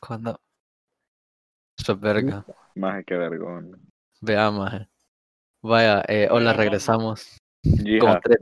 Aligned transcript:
Cuando. 0.00 0.40
Eso 1.78 1.92
es 1.92 2.00
verga. 2.00 2.44
Maje, 2.74 3.04
qué 3.04 3.16
vergüenza. 3.16 3.76
Vea, 4.20 4.50
maje. 4.50 4.88
Vaya, 5.62 6.02
eh, 6.08 6.28
hola, 6.30 6.52
regresamos. 6.52 7.38
Como 7.62 7.88
Hija, 7.88 8.20
tres, 8.22 8.38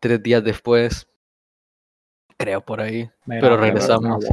tres 0.00 0.22
días 0.22 0.42
después. 0.42 1.08
Creo 2.36 2.60
por 2.60 2.80
ahí. 2.80 3.08
Mira, 3.24 3.40
Pero 3.40 3.56
regresamos. 3.56 4.24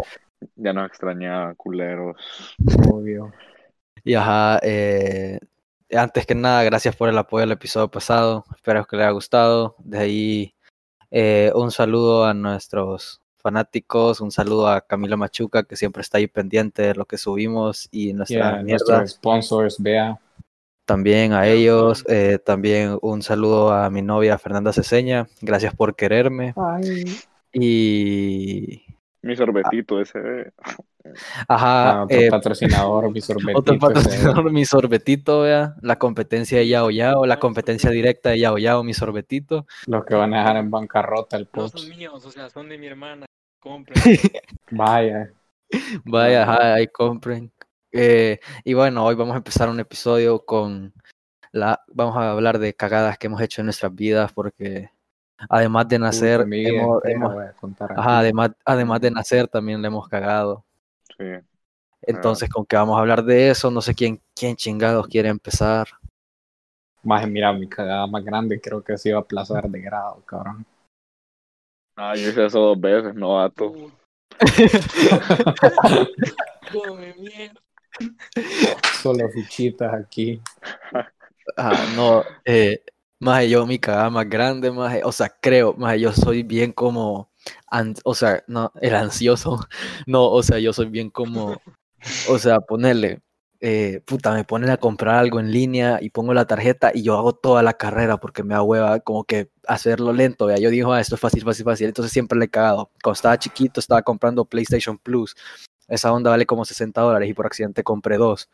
ya 0.55 0.73
nos 0.73 0.87
extrañaba, 0.87 1.55
culeros. 1.55 2.17
Obvio. 2.91 3.31
Y 4.03 4.15
ajá, 4.15 4.59
eh, 4.63 5.39
antes 5.91 6.25
que 6.25 6.35
nada, 6.35 6.63
gracias 6.63 6.95
por 6.95 7.07
el 7.09 7.17
apoyo 7.17 7.43
al 7.43 7.51
episodio 7.51 7.89
pasado. 7.89 8.43
Espero 8.55 8.85
que 8.85 8.97
les 8.97 9.05
haya 9.05 9.13
gustado. 9.13 9.75
De 9.79 9.97
ahí, 9.97 10.55
eh, 11.11 11.51
un 11.55 11.71
saludo 11.71 12.25
a 12.25 12.33
nuestros 12.33 13.22
fanáticos, 13.43 14.21
un 14.21 14.31
saludo 14.31 14.67
a 14.69 14.81
Camila 14.81 15.17
Machuca, 15.17 15.63
que 15.63 15.75
siempre 15.75 16.01
está 16.01 16.17
ahí 16.17 16.25
pendiente 16.27 16.81
de 16.81 16.95
lo 16.95 17.05
que 17.05 17.17
subimos 17.19 17.87
y 17.91 18.13
nuestra 18.13 18.49
a 18.59 18.63
mierda. 18.63 18.85
nuestros 18.97 19.11
sponsors, 19.11 19.75
vea. 19.79 20.17
También 20.85 21.33
a 21.33 21.47
ellos, 21.47 22.03
eh, 22.09 22.39
también 22.43 22.97
un 23.01 23.21
saludo 23.21 23.71
a 23.71 23.89
mi 23.89 24.01
novia 24.01 24.37
Fernanda 24.37 24.73
Ceseña, 24.73 25.27
gracias 25.41 25.75
por 25.75 25.95
quererme. 25.95 26.53
Y, 27.53 28.83
Mi 29.21 29.35
sorbetito 29.35 30.01
ese. 30.01 30.51
ajá, 31.47 31.91
Ah, 32.01 32.03
otro 32.03 32.17
eh, 32.17 32.29
patrocinador, 32.29 33.11
mi 33.11 33.21
sorbetito. 33.21 33.59
otro 33.59 33.73
ese. 33.75 33.79
patrocinador, 33.79 34.51
mi 34.51 34.65
sorbetito, 34.65 35.41
vea, 35.41 35.75
la 35.81 35.97
competencia 35.97 36.57
de 36.57 36.67
Yao 36.67 36.89
Yao, 36.89 37.25
la 37.25 37.39
competencia 37.39 37.89
directa 37.89 38.31
de 38.31 38.39
Yao 38.39 38.57
Yao, 38.57 38.83
mi 38.83 38.93
sorbetito. 38.93 39.65
Los 39.85 40.03
que 40.05 40.15
van 40.15 40.33
a 40.33 40.39
dejar 40.39 40.57
en 40.57 40.69
bancarrota 40.71 41.37
el 41.37 41.43
No 41.45 41.49
post. 41.51 41.77
son 41.77 41.89
míos, 41.89 42.25
o 42.25 42.31
sea, 42.31 42.49
son 42.49 42.67
de 42.67 42.77
mi 42.77 42.87
hermana. 42.87 43.25
Compren. 43.63 43.95
Vaya. 44.71 45.31
Vaya, 46.03 46.43
ajá, 46.43 46.73
ahí 46.73 46.87
compren. 46.87 47.49
Eh, 47.93 48.39
y 48.65 48.73
bueno, 48.73 49.05
hoy 49.05 49.15
vamos 49.15 49.35
a 49.35 49.37
empezar 49.37 49.69
un 49.69 49.79
episodio 49.79 50.43
con 50.43 50.93
la, 51.53 51.81
vamos 51.87 52.17
a 52.17 52.31
hablar 52.31 52.59
de 52.59 52.73
cagadas 52.73 53.17
que 53.17 53.27
hemos 53.27 53.39
hecho 53.39 53.61
en 53.61 53.67
nuestras 53.67 53.95
vidas, 53.95 54.33
porque 54.33 54.89
además 55.49 55.87
de 55.87 55.99
nacer, 55.99 56.45
hemos- 56.51 57.05
hemos- 57.05 57.35
ajá, 57.95 58.19
además, 58.19 58.51
además 58.65 58.99
de 58.99 59.11
nacer 59.11 59.47
también 59.47 59.81
le 59.81 59.87
hemos 59.87 60.09
cagado. 60.09 60.65
Sí. 61.17 61.25
Entonces, 62.01 62.49
con 62.49 62.65
que 62.65 62.75
vamos 62.75 62.97
a 62.97 62.99
hablar 62.99 63.23
de 63.23 63.49
eso, 63.49 63.71
no 63.71 63.81
sé 63.81 63.95
quién, 63.95 64.19
quién 64.35 64.57
chingados 64.57 65.07
quiere 65.07 65.29
empezar. 65.29 65.87
Más 67.01 67.25
mira, 67.29 67.53
mi 67.53 67.69
cagada 67.69 68.05
más 68.07 68.25
grande 68.25 68.59
creo 68.59 68.83
que 68.83 68.97
se 68.97 69.09
iba 69.09 69.19
a 69.19 69.21
aplazar 69.21 69.69
de 69.69 69.79
grado, 69.79 70.21
cabrón. 70.25 70.65
Ah, 71.95 72.15
yo 72.15 72.29
hice 72.29 72.45
eso 72.45 72.59
dos 72.59 72.79
veces, 72.81 73.13
novato. 73.15 73.73
Come 76.71 77.13
mierda. 77.17 77.61
Solo 79.01 79.29
fichitas 79.29 79.93
aquí. 79.93 80.41
Ah, 81.57 81.85
no, 81.95 82.23
eh, 82.45 82.81
más 83.19 83.45
yo 83.47 83.65
mi 83.67 83.77
cagada 83.77 84.09
más 84.09 84.27
grande, 84.29 84.71
más, 84.71 84.97
o 85.03 85.11
sea, 85.11 85.29
creo, 85.41 85.73
más 85.73 85.99
yo 85.99 86.11
soy 86.13 86.41
bien 86.43 86.71
como, 86.71 87.29
an- 87.67 87.95
o 88.05 88.15
sea, 88.15 88.43
no, 88.47 88.71
el 88.81 88.95
ansioso, 88.95 89.59
no, 90.07 90.29
o 90.29 90.41
sea, 90.41 90.59
yo 90.59 90.73
soy 90.73 90.87
bien 90.87 91.09
como, 91.09 91.61
o 92.29 92.39
sea, 92.39 92.59
ponerle, 92.61 93.21
eh, 93.65 94.01
puta, 94.05 94.33
me 94.33 94.43
ponen 94.43 94.69
a 94.71 94.75
comprar 94.77 95.15
algo 95.15 95.39
en 95.39 95.49
línea 95.49 95.99
y 96.01 96.09
pongo 96.09 96.33
la 96.33 96.45
tarjeta 96.45 96.91
y 96.93 97.01
yo 97.01 97.17
hago 97.17 97.31
toda 97.31 97.63
la 97.63 97.71
carrera 97.71 98.17
porque 98.17 98.43
me 98.43 98.55
da 98.55 98.61
hueva 98.61 98.99
como 98.99 99.23
que 99.23 99.51
hacerlo 99.65 100.11
lento, 100.11 100.47
vea, 100.47 100.57
yo 100.57 100.69
digo, 100.69 100.91
ah, 100.91 100.99
esto 100.99 101.15
es 101.15 101.21
fácil, 101.21 101.45
fácil, 101.45 101.63
fácil, 101.63 101.87
entonces 101.87 102.11
siempre 102.11 102.37
le 102.37 102.45
he 102.45 102.49
cagado. 102.49 102.91
Cuando 103.01 103.15
estaba 103.15 103.37
chiquito 103.37 103.79
estaba 103.79 104.01
comprando 104.01 104.43
PlayStation 104.43 104.97
Plus, 104.97 105.37
esa 105.87 106.11
onda 106.11 106.29
vale 106.29 106.45
como 106.45 106.65
60 106.65 106.99
dólares 106.99 107.29
y 107.29 107.33
por 107.33 107.45
accidente 107.45 107.83
compré 107.83 108.17
dos. 108.17 108.49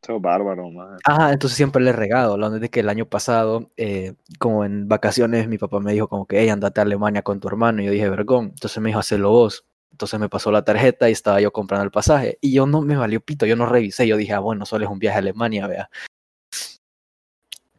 Eso 0.00 0.14
es 0.14 0.22
bárbaro, 0.22 0.70
maje. 0.70 0.98
Ajá, 1.04 1.32
entonces 1.32 1.56
siempre 1.56 1.82
le 1.82 1.90
he 1.90 1.92
regado. 1.92 2.38
La 2.38 2.46
onda 2.46 2.58
es 2.58 2.62
de 2.62 2.70
que 2.70 2.78
el 2.78 2.88
año 2.88 3.06
pasado, 3.06 3.66
eh, 3.76 4.14
como 4.38 4.64
en 4.64 4.86
vacaciones, 4.86 5.48
mi 5.48 5.58
papá 5.58 5.80
me 5.80 5.92
dijo 5.92 6.06
como 6.06 6.26
que, 6.26 6.38
hey, 6.40 6.50
andate 6.50 6.80
a 6.80 6.84
Alemania 6.84 7.22
con 7.22 7.40
tu 7.40 7.48
hermano. 7.48 7.82
Y 7.82 7.86
yo 7.86 7.90
dije, 7.90 8.08
vergón. 8.08 8.50
Entonces 8.54 8.80
me 8.80 8.90
dijo, 8.90 9.00
hacelo 9.00 9.30
vos. 9.30 9.64
Entonces 9.96 10.20
me 10.20 10.28
pasó 10.28 10.50
la 10.50 10.62
tarjeta 10.62 11.08
y 11.08 11.12
estaba 11.12 11.40
yo 11.40 11.50
comprando 11.50 11.82
el 11.82 11.90
pasaje. 11.90 12.36
Y 12.42 12.52
yo 12.52 12.66
no 12.66 12.82
me 12.82 12.96
valió 12.96 13.18
pito, 13.22 13.46
yo 13.46 13.56
no 13.56 13.64
revisé. 13.64 14.06
Yo 14.06 14.18
dije, 14.18 14.34
ah, 14.34 14.40
bueno, 14.40 14.66
solo 14.66 14.84
es 14.84 14.90
un 14.90 14.98
viaje 14.98 15.16
a 15.16 15.20
Alemania, 15.20 15.66
vea. 15.66 15.88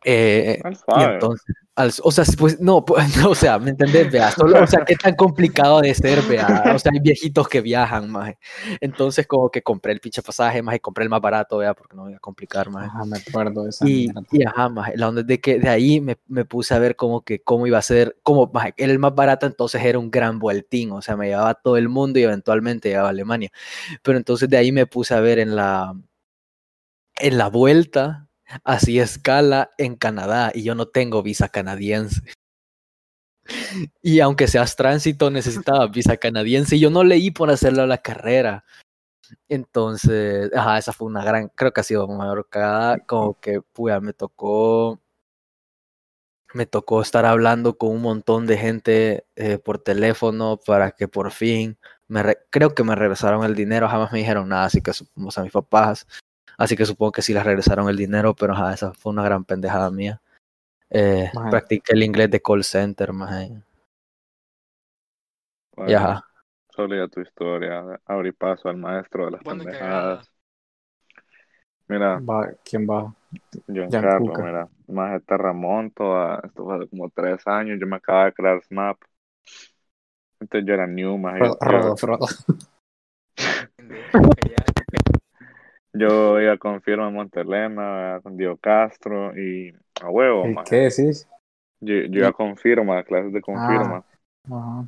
Eh, 0.03 0.59
y 0.63 1.03
entonces, 1.03 1.55
al- 1.77 1.93
o 2.03 2.11
sea, 2.11 2.25
pues, 2.37 2.59
no, 2.59 2.83
pues, 2.85 3.15
no, 3.17 3.29
o 3.29 3.35
sea, 3.35 3.59
¿me 3.59 3.69
entendés? 3.69 4.09
Vea, 4.09 4.31
solo, 4.31 4.63
o 4.63 4.67
sea, 4.67 4.83
qué 4.85 4.95
tan 4.95 5.15
complicado 5.15 5.79
de 5.81 5.93
ser, 5.93 6.23
vea. 6.23 6.73
O 6.75 6.79
sea, 6.79 6.91
hay 6.91 6.99
viejitos 6.99 7.47
que 7.47 7.61
viajan, 7.61 8.09
maje. 8.09 8.39
Entonces, 8.81 9.27
como 9.27 9.49
que 9.51 9.61
compré 9.61 9.93
el 9.93 9.99
pinche 9.99 10.23
pasaje, 10.23 10.61
más 10.63 10.75
y 10.75 10.79
compré 10.79 11.03
el 11.03 11.09
más 11.09 11.21
barato, 11.21 11.57
vea, 11.57 11.73
porque 11.75 11.95
no 11.95 12.03
voy 12.03 12.13
a 12.15 12.19
complicar, 12.19 12.69
maje. 12.71 12.87
Ajá, 12.87 13.05
me 13.05 13.17
acuerdo 13.17 13.63
de 13.63 13.69
esa 13.69 13.87
Y, 13.87 14.09
y 14.31 14.43
ajá, 14.43 14.69
maje, 14.69 14.97
la 14.97 15.07
onda 15.07 15.21
de 15.23 15.39
que 15.39 15.59
de 15.59 15.69
ahí 15.69 16.01
me, 16.01 16.17
me 16.27 16.45
puse 16.45 16.73
a 16.73 16.79
ver 16.79 16.95
como 16.95 17.21
que 17.21 17.41
cómo 17.43 17.67
iba 17.67 17.77
a 17.77 17.81
ser, 17.83 18.17
como 18.23 18.49
maje, 18.51 18.73
era 18.77 18.91
el 18.91 18.99
más 18.99 19.13
barato, 19.13 19.45
entonces 19.45 19.81
era 19.83 19.99
un 19.99 20.09
gran 20.09 20.39
vueltín, 20.39 20.91
o 20.91 21.01
sea, 21.01 21.15
me 21.15 21.27
llevaba 21.27 21.51
a 21.51 21.53
todo 21.55 21.77
el 21.77 21.89
mundo 21.89 22.17
y 22.19 22.23
eventualmente 22.23 22.89
llegaba 22.89 23.09
a 23.09 23.11
Alemania. 23.11 23.51
Pero 24.01 24.17
entonces 24.17 24.49
de 24.49 24.57
ahí 24.57 24.71
me 24.71 24.87
puse 24.87 25.13
a 25.13 25.19
ver 25.19 25.39
en 25.39 25.55
la, 25.55 25.93
en 27.19 27.37
la 27.37 27.49
vuelta, 27.49 28.26
así 28.63 28.99
escala 28.99 29.71
en 29.77 29.95
Canadá, 29.95 30.51
y 30.53 30.63
yo 30.63 30.75
no 30.75 30.87
tengo 30.87 31.23
visa 31.23 31.49
canadiense. 31.49 32.21
Y 34.01 34.19
aunque 34.19 34.47
seas 34.47 34.75
tránsito, 34.75 35.29
necesitaba 35.31 35.87
visa 35.87 36.17
canadiense, 36.17 36.75
y 36.75 36.79
yo 36.79 36.89
no 36.89 37.03
leí 37.03 37.31
por 37.31 37.49
hacerlo 37.49 37.83
a 37.83 37.87
la 37.87 37.99
carrera. 37.99 38.65
Entonces, 39.49 40.51
ajá, 40.55 40.77
esa 40.77 40.93
fue 40.93 41.07
una 41.07 41.23
gran, 41.23 41.49
creo 41.49 41.71
que 41.73 41.81
ha 41.81 41.83
sido 41.83 42.07
mayor 42.07 42.47
cagada, 42.49 42.99
como 42.99 43.39
que, 43.39 43.61
pues, 43.73 44.01
me 44.01 44.13
tocó, 44.13 45.01
me 46.53 46.65
tocó 46.65 47.01
estar 47.01 47.25
hablando 47.25 47.77
con 47.77 47.89
un 47.89 48.01
montón 48.01 48.47
de 48.47 48.57
gente 48.57 49.25
eh, 49.35 49.57
por 49.57 49.79
teléfono 49.79 50.57
para 50.65 50.91
que 50.91 51.07
por 51.07 51.31
fin, 51.31 51.77
me 52.07 52.23
re- 52.23 52.37
creo 52.49 52.73
que 52.73 52.83
me 52.83 52.95
regresaron 52.95 53.43
el 53.43 53.53
dinero, 53.55 53.89
jamás 53.89 54.11
me 54.13 54.19
dijeron 54.19 54.47
nada, 54.49 54.65
así 54.65 54.81
que, 54.81 54.91
o 54.91 55.31
sea, 55.31 55.43
mis 55.43 55.51
papás, 55.51 56.07
así 56.57 56.75
que 56.75 56.85
supongo 56.85 57.11
que 57.11 57.21
sí 57.21 57.33
les 57.33 57.45
regresaron 57.45 57.87
el 57.89 57.95
dinero, 57.97 58.33
pero 58.33 58.53
ajá, 58.53 58.73
esa 58.73 58.93
fue 58.93 59.11
una 59.11 59.23
gran 59.23 59.45
pendejada 59.45 59.89
mía. 59.91 60.21
Eh, 60.89 61.31
practiqué 61.49 61.93
el 61.93 62.03
inglés 62.03 62.31
de 62.31 62.41
call 62.41 62.63
center, 62.63 63.13
más 63.13 63.49
y 63.49 63.61
Bueno, 65.75 65.97
ajá. 65.97 66.23
Sólida 66.69 67.07
tu 67.07 67.21
historia. 67.21 67.83
Abrí 68.05 68.31
paso 68.31 68.69
al 68.69 68.77
maestro 68.77 69.25
de 69.25 69.31
las 69.31 69.43
pendejadas. 69.43 70.31
Mira, 71.87 72.19
Va, 72.19 72.51
¿Quién 72.63 72.87
va? 72.87 73.13
Giancarlo, 73.67 74.27
Cuca. 74.27 74.43
mira. 74.43 74.69
Más 74.87 75.23
te 75.25 75.37
remonto 75.37 76.15
a. 76.15 76.41
Esto 76.43 76.65
fue 76.65 76.75
hace 76.75 76.87
como 76.87 77.09
tres 77.09 77.45
años. 77.47 77.79
Yo 77.79 77.87
me 77.87 77.95
acababa 77.95 78.25
de 78.25 78.33
crear 78.33 78.63
Snap. 78.63 78.97
Entonces 80.39 80.67
yo 80.67 80.73
era 80.73 80.85
new, 80.85 81.17
más. 81.17 81.39
Rodo, 81.59 81.95
Rodo. 81.99 82.27
Yo 85.97 86.39
iba 86.39 86.57
con 86.57 86.81
firma 86.81 87.07
en 87.07 87.13
Montelena, 87.13 88.19
con 88.23 88.37
Dio 88.37 88.57
Castro 88.57 89.37
y 89.37 89.73
a 90.01 90.09
huevo, 90.09 90.47
¿Y. 90.47 90.55
¿Qué 90.63 90.75
decís? 90.75 91.27
Yo, 91.79 91.93
yo 91.93 92.19
iba 92.19 92.31
con 92.31 92.57
firma, 92.57 93.03
clases 93.03 93.33
de 93.33 93.41
confirma. 93.41 94.03
Ajá. 94.49 94.87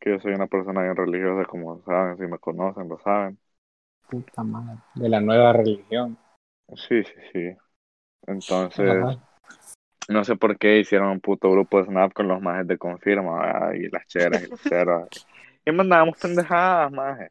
Que 0.00 0.10
yo 0.10 0.20
soy 0.20 0.34
una 0.34 0.46
persona 0.46 0.82
bien 0.82 0.96
religiosa, 0.96 1.44
como 1.46 1.80
saben, 1.82 2.16
si 2.16 2.26
me 2.26 2.38
conocen, 2.38 2.88
lo 2.88 2.98
saben. 2.98 3.38
Puta 4.08 4.42
madre. 4.42 4.78
De 4.94 5.08
la 5.08 5.20
nueva 5.20 5.52
religión. 5.52 6.16
Sí, 6.74 7.02
sí, 7.04 7.14
sí. 7.32 7.56
Entonces, 8.26 9.02
Ajá. 9.02 9.18
no 10.08 10.24
sé 10.24 10.36
por 10.36 10.58
qué 10.58 10.78
hicieron 10.78 11.08
un 11.08 11.20
puto 11.20 11.50
grupo 11.50 11.78
de 11.78 11.86
Snap 11.86 12.12
con 12.12 12.28
los 12.28 12.40
majes 12.40 12.66
de 12.66 12.78
confirma, 12.78 13.40
¿verdad? 13.40 13.72
y 13.74 13.88
las 13.90 14.06
cheras 14.06 14.42
y 14.42 14.50
las 14.50 14.62
cheras. 14.62 15.08
Y 15.66 15.72
mandábamos 15.72 16.18
pendejadas, 16.18 16.92
maje. 16.92 17.30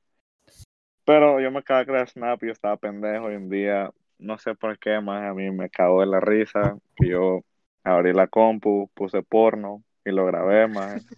Pero 1.05 1.39
yo 1.41 1.51
me 1.51 1.59
acabo 1.59 1.79
de 1.79 1.85
crear 1.85 2.09
Snap 2.09 2.41
y 2.43 2.47
yo 2.47 2.51
estaba 2.51 2.77
pendejo 2.77 3.25
hoy 3.25 3.35
en 3.35 3.49
día. 3.49 3.91
No 4.19 4.37
sé 4.37 4.55
por 4.55 4.77
qué, 4.79 4.99
maje, 5.01 5.27
a 5.27 5.33
mí 5.33 5.51
me 5.51 5.69
cagó 5.69 6.01
de 6.01 6.07
la 6.07 6.19
risa. 6.19 6.77
Que 6.95 7.09
yo 7.09 7.41
abrí 7.83 8.13
la 8.13 8.27
compu, 8.27 8.89
puse 8.93 9.21
porno 9.23 9.83
y 10.05 10.11
lo 10.11 10.25
grabé. 10.25 10.67
Madre. 10.67 11.01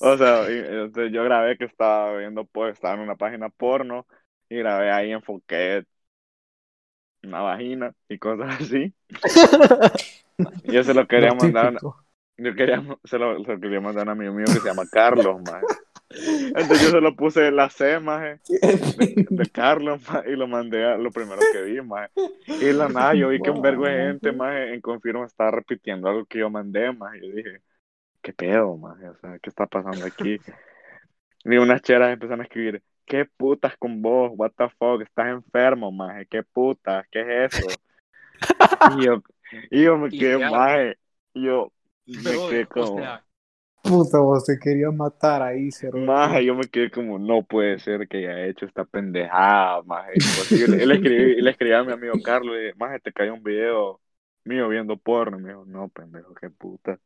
O 0.00 0.16
sea, 0.16 0.46
entonces 0.48 1.12
yo 1.12 1.24
grabé 1.24 1.56
que 1.56 1.64
estaba 1.64 2.16
viendo, 2.16 2.44
pues, 2.44 2.74
estaba 2.74 2.94
en 2.94 3.00
una 3.00 3.16
página 3.16 3.48
porno 3.48 4.06
y 4.48 4.56
grabé 4.58 4.90
ahí, 4.90 5.12
enfoqué 5.12 5.84
una 7.22 7.40
vagina 7.40 7.92
y 8.08 8.18
cosas 8.18 8.60
así. 8.60 8.94
Y 10.64 10.72
yo 10.72 10.84
se 10.84 10.92
lo 10.92 11.06
quería 11.06 11.30
Lo 11.30 11.36
mandar, 11.36 11.68
típico. 11.70 12.05
Yo 12.38 12.54
quería, 12.54 12.82
se 13.04 13.18
lo, 13.18 13.42
se 13.44 13.52
lo 13.52 13.60
quería 13.60 13.80
mandar 13.80 14.08
a 14.08 14.12
un 14.12 14.18
amigo 14.18 14.34
mío 14.34 14.46
que 14.46 14.60
se 14.60 14.68
llama 14.68 14.84
Carlos, 14.90 15.40
maje. 15.42 15.66
Entonces 16.08 16.82
yo 16.82 16.90
se 16.90 17.00
lo 17.00 17.14
puse 17.16 17.50
la 17.50 17.68
C, 17.68 17.98
maje, 17.98 18.40
de, 18.48 19.26
de 19.28 19.50
Carlos, 19.50 20.00
maje, 20.08 20.32
y 20.32 20.36
lo 20.36 20.46
mandé 20.46 20.84
a 20.84 20.96
lo 20.96 21.10
primero 21.10 21.40
que 21.52 21.62
vi, 21.62 21.80
maje. 21.82 22.10
Y 22.46 22.72
la 22.72 22.88
nada 22.88 23.14
yo 23.14 23.28
vi 23.28 23.40
que 23.40 23.50
un 23.50 23.60
vergo 23.60 23.86
de 23.86 23.92
gente, 23.92 24.32
maje, 24.32 24.74
en 24.74 24.80
confirma 24.80 25.26
estaba 25.26 25.50
repitiendo 25.50 26.08
algo 26.08 26.24
que 26.24 26.38
yo 26.38 26.50
mandé, 26.50 26.92
maje. 26.92 27.18
Y 27.18 27.28
yo 27.28 27.36
dije, 27.36 27.60
¿qué 28.22 28.32
pedo? 28.32 28.76
maje? 28.76 29.08
O 29.08 29.16
sea, 29.18 29.38
¿qué 29.38 29.50
está 29.50 29.66
pasando 29.66 30.06
aquí? 30.06 30.38
Y 31.44 31.56
unas 31.56 31.82
cheras 31.82 32.12
empezaron 32.12 32.40
a 32.40 32.44
escribir, 32.44 32.82
¿qué 33.04 33.24
putas 33.24 33.76
con 33.76 34.00
vos? 34.00 34.32
What 34.34 34.52
the 34.56 34.68
fuck? 34.78 35.02
Estás 35.02 35.28
enfermo, 35.28 35.90
maje. 35.92 36.26
¿Qué 36.26 36.42
putas? 36.42 37.06
¿Qué 37.10 37.44
es 37.44 37.54
eso? 37.56 37.66
Y 38.98 39.06
yo, 39.06 39.22
y 39.70 39.82
yo 39.84 39.96
me 39.96 40.10
quedé, 40.10 40.38
maje. 40.50 40.98
Y 41.32 41.46
yo 41.46 41.72
me 42.06 42.40
quedé 42.42 42.66
o 42.74 42.86
como, 42.86 42.86
sea, 42.86 43.24
Puta, 43.82 44.18
vos 44.20 44.44
te 44.46 44.58
querías 44.58 44.94
matar 44.94 45.42
ahí, 45.42 45.70
cero. 45.72 46.04
maje, 46.04 46.44
yo 46.44 46.54
me 46.54 46.68
quedé 46.68 46.90
como, 46.90 47.18
no 47.18 47.44
puede 47.44 47.78
ser 47.78 48.08
que 48.08 48.18
haya 48.18 48.46
hecho 48.46 48.66
esta 48.66 48.84
pendejada, 48.84 49.82
maje. 49.84 50.18
Y 50.20 50.28
pues, 50.28 50.50
yo 50.54 50.66
le, 50.66 50.84
le 50.86 50.94
escribí, 50.94 51.40
le 51.42 51.50
escribí 51.50 51.72
a 51.72 51.84
mi 51.84 51.92
amigo 51.92 52.20
Carlos, 52.20 52.56
y 52.56 52.60
dije, 52.72 53.00
te 53.02 53.12
cayó 53.12 53.34
un 53.34 53.42
video 53.42 54.00
mío 54.44 54.68
viendo 54.68 54.96
porno. 54.96 55.38
Y 55.38 55.42
me 55.42 55.48
dijo, 55.50 55.64
no, 55.66 55.88
pendejo, 55.88 56.34
qué 56.34 56.50
puta. 56.50 56.98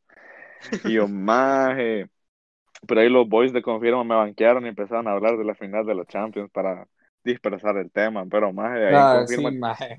Y 0.83 0.93
yo, 0.93 1.07
maje. 1.07 2.09
Pero 2.87 3.01
ahí 3.01 3.09
los 3.09 3.29
boys 3.29 3.53
de 3.53 3.61
Confirma 3.63 4.03
me 4.03 4.15
banquearon 4.15 4.65
y 4.65 4.69
empezaron 4.69 5.07
a 5.07 5.13
hablar 5.13 5.37
de 5.37 5.45
la 5.45 5.55
final 5.55 5.85
de 5.85 5.95
los 5.95 6.07
Champions 6.07 6.51
para 6.51 6.87
dispersar 7.23 7.77
el 7.77 7.91
tema. 7.91 8.25
Pero, 8.27 8.53
maje, 8.53 8.79
de 8.79 8.89
ahí 8.89 9.05
Ah, 9.05 9.07
Confirma, 9.07 9.51
sí, 9.57 9.59
maje. 9.59 9.97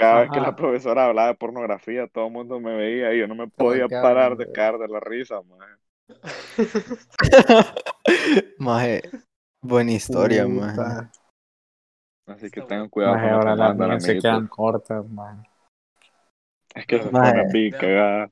Cada 0.00 0.20
vez 0.22 0.30
que 0.30 0.40
la 0.40 0.56
profesora 0.56 1.06
hablaba 1.06 1.28
de 1.28 1.34
pornografía, 1.34 2.06
todo 2.08 2.26
el 2.26 2.32
mundo 2.32 2.58
me 2.60 2.74
veía 2.76 3.14
y 3.14 3.18
yo 3.20 3.26
no 3.28 3.34
me 3.34 3.48
podía 3.48 3.88
parar 3.88 4.36
de 4.36 4.50
caer 4.50 4.78
de 4.78 4.88
la 4.88 5.00
risa, 5.00 5.40
maje. 5.42 5.74
Maje, 8.58 9.02
buena 9.62 9.92
historia, 9.92 10.46
maje. 10.46 10.76
Puta. 10.76 11.10
Así 12.26 12.50
que 12.50 12.62
tengan 12.62 12.88
cuidado 12.88 13.14
Maje, 13.14 13.30
con 13.30 13.34
ahora 13.34 13.56
las 13.56 13.76
mías 13.76 14.04
se 14.04 14.18
quedan 14.18 14.46
cortas, 14.48 15.08
maje. 15.10 15.48
Es 16.74 16.86
que 16.86 17.02
se 17.02 17.10
Maje. 17.10 17.32
pone 17.32 17.52
bien 17.52 17.72
cagada. 17.72 18.30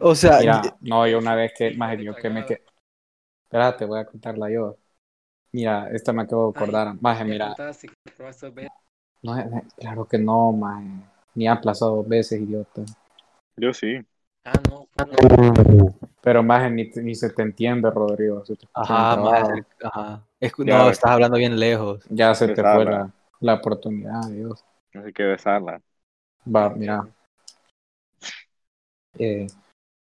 O 0.00 0.14
sea, 0.14 0.40
Mira, 0.40 0.62
y- 0.82 0.88
no, 0.88 1.06
yo 1.06 1.18
una 1.18 1.34
vez 1.34 1.52
que, 1.56 1.70
maje, 1.72 2.02
yo 2.02 2.14
que 2.14 2.30
me 2.30 2.44
quedé. 2.44 2.62
Espérate, 3.44 3.84
voy 3.84 4.00
a 4.00 4.06
contarla 4.06 4.50
yo. 4.50 4.76
Mira, 5.52 5.88
esta 5.92 6.12
me 6.12 6.22
acabo 6.22 6.50
de 6.50 6.56
acordar. 6.56 6.94
Maje, 7.00 7.24
mira, 7.24 7.54
no, 9.24 9.38
eh, 9.38 9.64
claro 9.78 10.04
que 10.04 10.18
no, 10.18 10.52
maje. 10.52 10.86
Ni 11.34 11.48
ha 11.48 11.52
aplazado 11.54 11.96
dos 11.96 12.08
veces, 12.08 12.40
idiota. 12.40 12.82
Yo 13.56 13.72
sí. 13.72 13.98
Ah, 14.44 14.60
no, 14.68 14.86
no. 14.96 15.94
Pero 16.20 16.42
maje, 16.42 16.70
ni, 16.70 16.84
ni 16.96 17.14
se 17.14 17.30
te 17.30 17.42
entiende, 17.42 17.90
Rodrigo. 17.90 18.44
se 18.44 18.54
te 18.54 18.68
Ajá, 18.74 19.16
maje, 19.16 19.64
ajá. 19.82 20.22
No, 20.58 20.90
estás 20.90 21.12
hablando 21.12 21.38
bien 21.38 21.58
lejos. 21.58 22.04
Ya 22.10 22.34
se 22.34 22.48
te 22.48 22.62
fue 22.62 22.84
la, 22.84 23.10
la 23.40 23.54
oportunidad, 23.54 24.28
Dios. 24.28 24.62
Así 24.92 25.12
que 25.12 25.22
besarla. 25.22 25.80
Va, 26.46 26.68
mira. 26.68 27.08
Eh, 29.18 29.46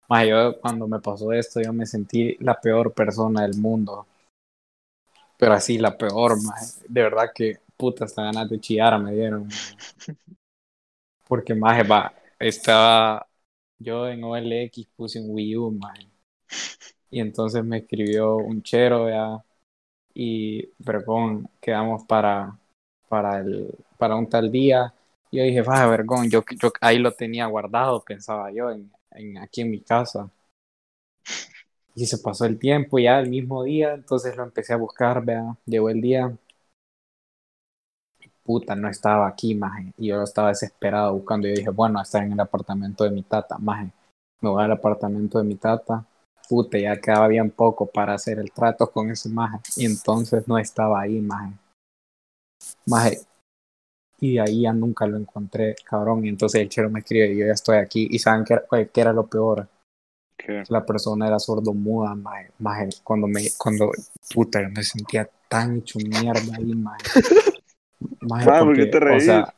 maje, 0.10 0.28
yo 0.28 0.60
cuando 0.60 0.86
me 0.86 1.00
pasó 1.00 1.32
esto, 1.32 1.62
yo 1.62 1.72
me 1.72 1.86
sentí 1.86 2.36
la 2.42 2.60
peor 2.60 2.94
persona 2.94 3.44
del 3.44 3.56
mundo. 3.56 4.06
Pero 5.38 5.54
así, 5.54 5.78
la 5.78 5.98
peor, 5.98 6.44
maje. 6.44 6.66
De 6.90 7.02
verdad 7.02 7.32
que 7.34 7.63
puta, 7.78 8.06
hasta 8.06 8.24
ganas 8.24 8.50
de 8.50 8.60
chillar 8.60 9.00
me 9.02 9.14
dieron. 9.14 9.48
Porque, 11.28 11.54
maje, 11.54 11.84
va, 11.84 12.14
estaba 12.40 13.28
yo 13.80 14.08
en 14.08 14.24
OLX 14.24 14.88
puse 14.96 15.20
un 15.20 15.32
Wii 15.32 15.58
U, 15.58 15.72
maje. 15.72 16.08
Y 17.10 17.20
entonces 17.20 17.64
me 17.64 17.80
escribió 17.80 18.38
un 18.38 18.64
chero, 18.64 19.10
ya. 19.10 19.44
Y, 20.16 20.70
vergón, 20.80 21.50
quedamos 21.62 22.06
para, 22.06 22.58
para, 23.10 23.40
el, 23.40 23.70
para 23.98 24.16
un 24.16 24.30
tal 24.30 24.52
día. 24.52 24.94
Y 25.32 25.38
yo 25.40 25.44
dije, 25.44 25.62
vaya, 25.64 25.88
vergón, 25.88 26.30
yo, 26.30 26.44
yo 26.62 26.72
ahí 26.82 27.00
lo 27.00 27.14
tenía 27.14 27.48
guardado, 27.48 28.04
pensaba 28.04 28.52
yo, 28.52 28.72
en, 28.72 28.92
en, 29.12 29.38
aquí 29.40 29.62
en 29.62 29.72
mi 29.72 29.82
casa. 29.82 30.30
Y 31.96 32.06
se 32.06 32.20
pasó 32.20 32.46
el 32.46 32.60
tiempo 32.60 33.00
ya 33.00 33.20
el 33.20 33.30
mismo 33.30 33.64
día, 33.64 33.94
entonces 33.96 34.36
lo 34.36 34.44
empecé 34.44 34.74
a 34.74 34.78
buscar, 34.78 35.26
vea, 35.26 35.58
llegó 35.66 35.90
el 35.90 36.02
día. 36.02 36.38
Puta, 38.44 38.76
no 38.76 38.90
estaba 38.90 39.28
aquí, 39.28 39.56
maje. 39.56 39.94
Y 39.98 40.08
yo 40.08 40.22
estaba 40.22 40.50
desesperado 40.50 41.14
buscando. 41.14 41.48
Y 41.48 41.52
yo 41.52 41.58
dije, 41.58 41.70
bueno, 41.70 42.02
estar 42.02 42.24
en 42.24 42.34
el 42.34 42.40
apartamento 42.40 43.04
de 43.04 43.12
mi 43.12 43.24
tata, 43.24 43.58
maje. 43.58 43.92
Me 44.42 44.50
voy 44.50 44.64
al 44.64 44.72
apartamento 44.74 45.38
de 45.38 45.46
mi 45.46 45.56
tata. 45.56 46.04
Puta, 46.50 46.78
ya 46.78 46.98
quedaba 47.00 47.28
bien 47.30 47.50
poco 47.52 47.86
para 47.86 48.14
hacer 48.16 48.40
el 48.40 48.52
trato 48.52 48.92
con 48.92 49.10
ese 49.10 49.30
maje. 49.30 49.60
Y 49.78 49.86
entonces 49.86 50.46
no 50.48 50.58
estaba 50.58 51.00
ahí, 51.02 51.22
maje. 51.22 51.54
Maje. 52.86 53.20
Y 54.20 54.34
de 54.36 54.42
ahí 54.42 54.62
ya 54.64 54.74
nunca 54.74 55.06
lo 55.06 55.18
encontré, 55.18 55.76
cabrón. 55.86 56.26
Y 56.26 56.30
entonces 56.30 56.62
el 56.62 56.70
chero 56.70 56.90
me 56.90 57.00
escribe 57.00 57.32
y 57.34 57.38
yo 57.40 57.46
ya 57.46 57.54
estoy 57.54 57.78
aquí. 57.78 58.08
Y 58.12 58.20
saben 58.20 58.44
qué, 58.44 58.54
era- 58.56 58.86
qué 58.88 59.02
era 59.02 59.14
lo 59.14 59.26
peor. 59.28 59.68
¿Qué? 60.38 60.64
La 60.68 60.86
persona 60.86 61.28
era 61.28 61.40
sordomuda, 61.40 62.14
maje. 62.16 62.52
maje. 62.60 62.90
Cuando 63.04 63.28
me, 63.28 63.42
cuando, 63.58 63.92
puta, 64.34 64.62
yo 64.62 64.70
me 64.70 64.84
sentía 64.84 65.30
tan 65.48 65.78
hecho 65.78 66.00
mierda 66.00 66.58
ahí, 66.58 66.74
maje. 66.76 67.04
Maje, 68.24 68.46
Maje, 68.48 68.60
¿por 68.66 68.76
qué 68.76 68.86
porque, 68.86 69.00
te 69.00 69.16
o 69.16 69.20
sea, 69.20 69.54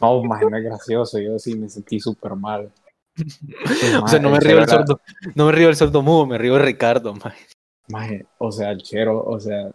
no, 0.00 0.22
maje, 0.24 0.46
no 0.48 0.56
es 0.56 0.64
gracioso. 0.64 1.18
Yo 1.18 1.38
sí 1.38 1.54
me 1.56 1.68
sentí 1.68 2.00
súper 2.00 2.34
mal. 2.34 2.72
O 4.02 4.08
sea, 4.08 4.18
no 4.18 4.30
me 4.30 4.40
río 4.40 4.56
del 4.56 4.68
sordo, 4.68 5.00
no 5.34 5.46
me 5.46 5.52
río 5.52 5.66
del 5.66 5.76
sordo 5.76 6.02
mudo, 6.02 6.26
me 6.26 6.38
río 6.38 6.54
de 6.54 6.60
Ricardo, 6.60 7.14
maje. 7.14 7.46
Maje, 7.88 8.26
o 8.38 8.50
sea, 8.52 8.70
el 8.70 8.82
chero, 8.82 9.22
o 9.24 9.38
sea, 9.38 9.70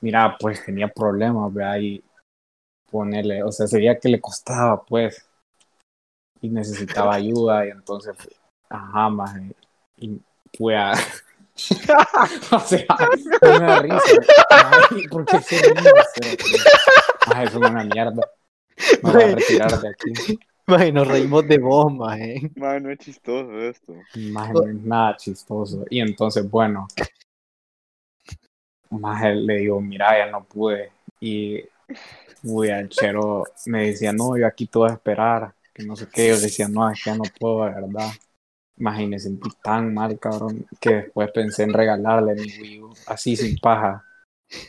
mira, 0.00 0.36
pues 0.38 0.64
tenía 0.64 0.88
problemas, 0.88 1.52
vea, 1.52 1.78
y 1.78 2.02
ponerle, 2.90 3.42
o 3.42 3.50
sea, 3.50 3.66
sería 3.66 3.98
que 3.98 4.08
le 4.08 4.20
costaba, 4.20 4.82
pues, 4.84 5.26
y 6.40 6.48
necesitaba 6.48 7.14
ayuda, 7.16 7.66
y 7.66 7.70
entonces, 7.70 8.14
ajá, 8.68 9.08
maje, 9.08 9.54
y 9.96 10.20
pues, 10.56 10.76
a- 10.76 10.92
o 12.56 12.60
sea, 12.60 12.84
no 13.42 13.58
me 13.58 13.66
da 13.66 13.82
risa, 13.82 13.96
maje, 14.50 15.08
¿por 15.08 15.24
qué 15.26 15.40
se 15.40 15.58
ríe? 15.60 15.92
Pues. 17.28 17.36
Maje, 17.36 17.44
es 17.44 17.54
una 17.54 17.84
mierda, 17.84 18.30
me 19.02 19.12
voy 19.12 19.22
a 19.22 19.34
retirar 19.34 19.80
de 19.80 19.88
aquí, 19.88 20.38
Maje, 20.66 20.92
nos 20.92 21.08
reímos 21.08 21.48
de 21.48 21.58
vos, 21.58 21.92
maje. 21.92 22.50
Maje, 22.54 22.80
no 22.80 22.90
es 22.90 22.98
chistoso 22.98 23.58
esto. 23.58 23.94
Maje, 24.16 24.52
no 24.52 24.68
es 24.68 24.74
nada 24.74 25.16
chistoso, 25.16 25.84
y 25.88 26.00
entonces, 26.00 26.48
bueno, 26.50 26.86
Maje, 28.90 29.34
le 29.34 29.58
digo, 29.58 29.80
mira, 29.80 30.18
ya 30.18 30.30
no 30.30 30.44
pude. 30.44 30.92
Y 31.20 31.62
uy, 32.42 32.68
el 32.68 32.88
chero 32.88 33.44
me 33.66 33.86
decía, 33.88 34.12
no, 34.12 34.36
yo 34.36 34.46
aquí 34.46 34.66
te 34.66 34.78
voy 34.78 34.90
a 34.90 34.94
esperar. 34.94 35.54
Que 35.74 35.84
no 35.84 35.94
sé 35.94 36.08
qué. 36.12 36.28
Yo 36.28 36.34
le 36.36 36.42
decía, 36.42 36.68
no, 36.68 36.88
es 36.90 37.02
que 37.02 37.10
ya 37.10 37.16
no 37.16 37.24
puedo, 37.38 37.64
de 37.64 37.72
verdad. 37.72 38.10
Maje, 38.76 39.06
me 39.06 39.18
sentí 39.18 39.50
tan 39.62 39.92
mal, 39.92 40.18
cabrón, 40.18 40.66
que 40.80 40.94
después 40.94 41.30
pensé 41.32 41.64
en 41.64 41.72
regalarle 41.72 42.34
mi 42.34 42.46
Wii 42.60 42.82
U, 42.82 42.94
así 43.06 43.36
sin 43.36 43.58
paja. 43.58 44.04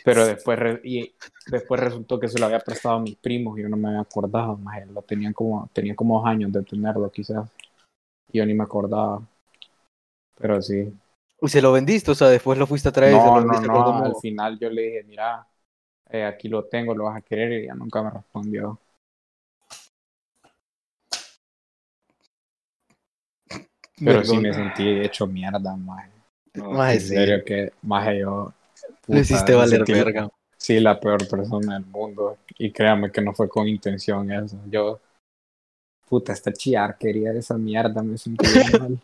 Pero 0.04 0.26
después, 0.26 0.60
re- 0.60 0.82
y 0.84 1.14
después 1.48 1.80
resultó 1.82 2.20
que 2.20 2.28
se 2.28 2.40
lo 2.40 2.46
había 2.46 2.60
prestado 2.60 2.96
a 2.98 3.00
mis 3.02 3.16
primos 3.18 3.58
y 3.58 3.64
yo 3.64 3.70
no 3.70 3.78
me 3.78 3.90
había 3.90 4.02
acordado, 4.02 4.58
maje. 4.58 4.86
Lo 4.88 5.02
tenían 5.02 5.34
como, 5.34 5.70
tenía 5.74 5.96
como 5.96 6.18
dos 6.20 6.28
años 6.28 6.52
de 6.52 6.64
tenerlo, 6.64 7.10
quizás. 7.12 7.50
Y 8.32 8.40
yo 8.40 8.46
ni 8.46 8.54
me 8.56 8.64
acordaba. 8.64 9.22
Pero 10.38 10.60
sí. 10.62 10.92
¿Y 11.42 11.50
se 11.50 11.62
lo 11.62 11.72
vendiste? 11.72 12.12
O 12.12 12.16
sea, 12.16 12.28
después 12.30 12.58
lo 12.58 12.68
fuiste 12.68 12.90
a 12.90 12.92
traer 12.92 13.16
y 13.18 13.22
se 13.22 13.32
lo 13.32 13.34
No, 13.34 13.42
no, 13.42 13.60
al 14.04 14.16
no, 14.16 14.16
final 14.16 14.58
yo 14.60 14.70
le 14.70 14.82
dije, 14.84 15.04
mira, 15.04 15.48
eh, 16.10 16.26
aquí 16.26 16.48
lo 16.50 16.66
tengo, 16.66 16.96
lo 16.96 17.06
vas 17.06 17.18
a 17.18 17.22
querer 17.22 17.64
y 17.64 17.68
ya 17.68 17.76
nunca 17.76 18.04
me 18.04 18.12
respondió. 18.12 18.80
Pero 24.04 24.24
sí 24.24 24.40
me 24.40 24.54
sentí 24.54 24.84
hecho 25.02 25.26
mierda, 25.28 25.76
maje. 25.76 26.12
No, 26.56 26.84
En 26.88 27.00
sí. 27.00 27.08
serio 27.08 27.44
que, 27.46 27.72
maje, 27.84 28.20
yo... 28.20 28.54
Lo 29.10 29.16
puta, 29.16 29.20
hiciste 29.22 29.54
valer 29.54 29.80
sentí- 29.86 29.94
verga. 29.94 30.30
Sí, 30.58 30.80
la 30.80 31.00
peor 31.00 31.28
persona 31.28 31.76
del 31.76 31.86
mundo. 31.86 32.38
Y 32.58 32.72
créame 32.72 33.12
que 33.12 33.22
no 33.22 33.34
fue 33.34 33.48
con 33.48 33.68
intención 33.68 34.32
eso. 34.32 34.58
Yo, 34.70 35.00
puta, 36.08 36.34
esta 36.34 36.52
chillar 36.52 36.98
quería 36.98 37.32
esa 37.34 37.58
mierda, 37.58 38.04
me 38.04 38.18
sentí 38.18 38.46
mal. 38.80 39.00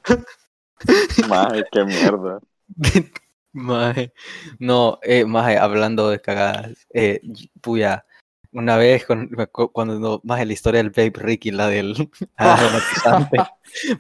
Maje, 1.29 1.63
qué 1.71 1.83
mierda. 1.85 2.39
Maje. 3.53 4.13
No, 4.59 4.99
eh, 5.01 5.23
maje, 5.25 5.57
hablando 5.57 6.09
de 6.09 6.19
cagadas, 6.19 6.85
eh, 6.93 7.21
puya, 7.61 8.05
una 8.51 8.75
vez 8.75 9.05
con- 9.05 9.29
cuando, 9.71 10.19
maje, 10.25 10.45
la 10.45 10.51
historia 10.53 10.83
del 10.83 10.91
Babe 10.91 11.13
Ricky, 11.15 11.51
la 11.51 11.67
del 11.67 11.95
aromatizante, 12.35 13.37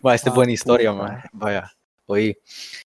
maje, 0.01 0.15
esta 0.15 0.29
es 0.29 0.33
Ah, 0.33 0.35
buena 0.35 0.51
historia, 0.51 0.91
puta. 0.91 1.03
maje, 1.03 1.29
vaya, 1.31 1.71
oí, 2.07 2.37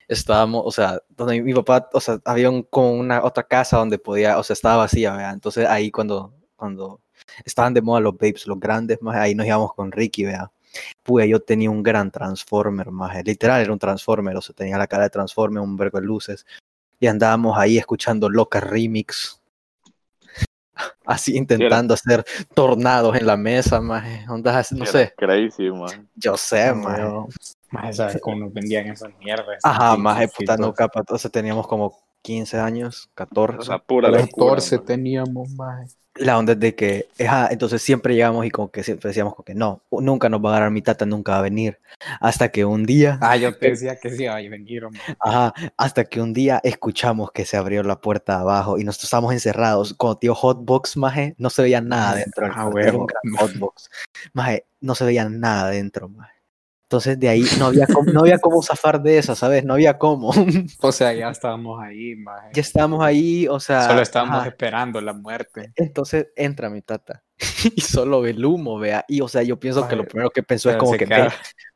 estábamos, 0.07 0.63
o 0.65 0.71
sea, 0.71 1.01
donde 1.09 1.41
mi 1.41 1.53
papá, 1.53 1.89
o 1.93 1.99
sea, 1.99 2.19
había 2.25 2.49
un, 2.49 2.63
como 2.63 2.93
una 2.93 3.23
otra 3.23 3.43
casa 3.43 3.77
donde 3.77 3.97
podía, 3.99 4.37
o 4.37 4.43
sea, 4.43 4.53
estaba 4.53 4.77
vacía, 4.77 5.15
vea, 5.15 5.31
entonces 5.31 5.67
ahí 5.67 5.91
cuando, 5.91 6.33
cuando 6.55 7.01
estaban 7.45 7.73
de 7.73 7.81
moda 7.81 7.99
los 8.01 8.17
Babes, 8.17 8.47
los 8.47 8.59
grandes, 8.59 9.01
maje, 9.01 9.19
ahí 9.19 9.35
nos 9.35 9.45
íbamos 9.47 9.73
con 9.73 9.91
Ricky, 9.91 10.25
vea, 10.25 10.51
Puya, 11.03 11.25
yo 11.25 11.39
tenía 11.39 11.69
un 11.69 11.83
gran 11.83 12.11
Transformer, 12.11 12.91
maje. 12.91 13.23
Literal 13.23 13.61
era 13.61 13.73
un 13.73 13.79
Transformer, 13.79 14.35
o 14.35 14.41
sea, 14.41 14.55
tenía 14.55 14.77
la 14.77 14.87
cara 14.87 15.03
de 15.03 15.09
Transformer, 15.09 15.61
un 15.61 15.75
vergo 15.75 15.99
de 15.99 16.05
luces. 16.05 16.45
Y 16.99 17.07
andábamos 17.07 17.57
ahí 17.57 17.77
escuchando 17.77 18.29
Loca 18.29 18.59
Remix. 18.59 19.41
Así 21.05 21.35
intentando 21.35 21.93
hacer 21.93 22.23
tornados 22.53 23.15
en 23.17 23.25
la 23.25 23.35
mesa, 23.35 23.81
maje. 23.81 24.25
Ondas 24.29 24.71
no 24.71 24.85
sé. 24.85 25.13
Crazy, 25.17 25.69
maje. 25.71 26.05
Yo 26.15 26.37
sé, 26.37 26.73
No, 26.73 27.27
Maje, 27.71 27.93
¿sabes 27.93 28.19
cómo 28.21 28.37
nos 28.37 28.53
vendían 28.53 28.87
esas 28.87 29.11
mierdas? 29.19 29.59
Ajá, 29.63 29.95
más 29.97 30.19
de 30.19 30.27
puta, 30.27 30.57
no 30.57 30.73
capa, 30.73 31.03
o 31.07 31.17
sea, 31.17 31.29
teníamos 31.31 31.67
como 31.67 31.97
15 32.21 32.57
años, 32.59 33.09
14. 33.15 33.59
O 33.59 33.61
sea, 33.63 33.79
pura 33.79 34.09
locura. 34.09 34.27
14 34.55 34.75
maje. 34.77 34.85
teníamos, 34.87 35.49
maje. 35.51 35.87
la 36.15 36.37
onda 36.37 36.51
es 36.53 36.59
de 36.59 36.75
que, 36.75 37.07
ajá, 37.25 37.47
entonces 37.51 37.81
siempre 37.81 38.13
llegamos 38.13 38.45
y 38.45 38.49
como 38.51 38.69
que 38.71 38.83
siempre 38.83 39.07
decíamos 39.07 39.35
como 39.35 39.45
que 39.45 39.53
no, 39.55 39.81
nunca 39.89 40.27
nos 40.27 40.43
va 40.43 40.49
a 40.49 40.51
agarrar 40.53 40.71
mi 40.71 40.81
tata, 40.81 41.05
nunca 41.05 41.31
va 41.33 41.37
a 41.37 41.41
venir. 41.43 41.79
Hasta 42.19 42.49
que 42.49 42.65
un 42.65 42.83
día, 42.85 43.17
Ah, 43.21 43.37
yo 43.37 43.55
te 43.57 43.69
decía 43.69 43.95
que 43.97 44.09
sí 44.09 44.23
iba 44.23 44.33
a 44.35 44.41
venir, 44.41 44.83
hombre. 44.85 44.99
ajá, 45.19 45.53
hasta 45.77 46.03
que 46.05 46.19
un 46.19 46.33
día 46.33 46.59
escuchamos 46.63 47.31
que 47.31 47.45
se 47.45 47.55
abrió 47.55 47.83
la 47.83 48.01
puerta 48.01 48.35
de 48.35 48.41
abajo 48.41 48.77
y 48.79 48.83
nosotros 48.83 49.05
estábamos 49.05 49.31
encerrados. 49.31 49.93
Cuando 49.93 50.17
tío 50.17 50.35
Hotbox, 50.35 50.97
maje, 50.97 51.35
no 51.37 51.49
se 51.49 51.61
veía 51.61 51.79
nada 51.79 52.15
dentro 52.15 52.47
Ah, 52.53 52.67
huevo. 52.67 53.07
Hotbox. 53.39 53.89
Maje, 54.33 54.65
no 54.81 54.95
se 54.95 55.05
veía 55.05 55.29
nada 55.29 55.69
dentro, 55.69 56.09
maje. 56.09 56.33
Entonces 56.89 57.19
de 57.19 57.29
ahí 57.29 57.43
no 57.59 57.67
había 57.67 57.85
cómo, 57.85 58.11
no 58.11 58.21
había 58.21 58.39
cómo 58.39 58.63
zafar 58.63 58.99
de 58.99 59.19
esa, 59.19 59.35
¿sabes? 59.35 59.63
No 59.63 59.75
había 59.75 59.99
cómo. 59.99 60.31
O 60.81 60.91
sea, 60.91 61.13
ya 61.13 61.29
estábamos 61.29 61.79
ahí, 61.79 62.15
maje. 62.15 62.49
ya 62.51 62.61
estábamos 62.61 63.03
ahí, 63.03 63.47
o 63.47 63.59
sea. 63.59 63.83
Solo 63.83 64.01
estábamos 64.01 64.39
ajá. 64.39 64.47
esperando 64.47 64.99
la 64.99 65.13
muerte. 65.13 65.71
Entonces 65.75 66.29
entra 66.35 66.71
mi 66.71 66.81
tata 66.81 67.21
y 67.75 67.81
solo 67.81 68.21
ve 68.21 68.31
el 68.31 68.43
humo, 68.43 68.79
vea. 68.79 69.05
Y 69.07 69.21
o 69.21 69.27
sea, 69.27 69.43
yo 69.43 69.59
pienso 69.59 69.87
que 69.87 69.95
lo 69.95 70.01
Maje, 70.01 70.09
primero 70.09 70.29
que 70.31 70.41
pensó 70.41 70.71
es 70.71 70.77
como 70.77 70.93
que 70.93 71.05
ve- 71.05 71.29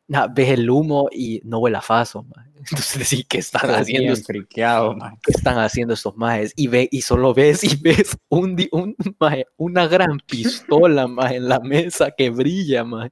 nah, 0.08 0.26
ves 0.26 0.50
el 0.50 0.68
humo 0.68 1.10
y 1.12 1.42
no 1.44 1.60
huele 1.60 1.78
a 1.78 1.82
faso, 1.82 2.24
maje. 2.24 2.50
Entonces 2.56 3.08
sí, 3.08 3.24
¿qué 3.24 3.38
están 3.38 3.62
todo 3.62 3.76
haciendo? 3.76 4.16
friqueado, 4.16 4.96
maje. 4.96 5.18
¿Qué 5.22 5.32
están 5.32 5.60
haciendo 5.60 5.94
estos 5.94 6.18
majes? 6.18 6.54
Y 6.56 6.70
ve, 6.70 6.90
y 6.92 7.02
solo 7.04 7.36
ves 7.36 7.64
y 7.64 7.76
ves 7.76 8.18
un, 8.30 8.58
un 8.72 8.96
maje, 9.20 9.46
una 9.58 9.86
gran 9.88 10.18
pistola 10.26 11.06
maje, 11.08 11.36
en 11.36 11.50
la 11.50 11.60
mesa 11.60 12.10
que 12.18 12.32
brilla, 12.32 12.84
maje. 12.84 13.12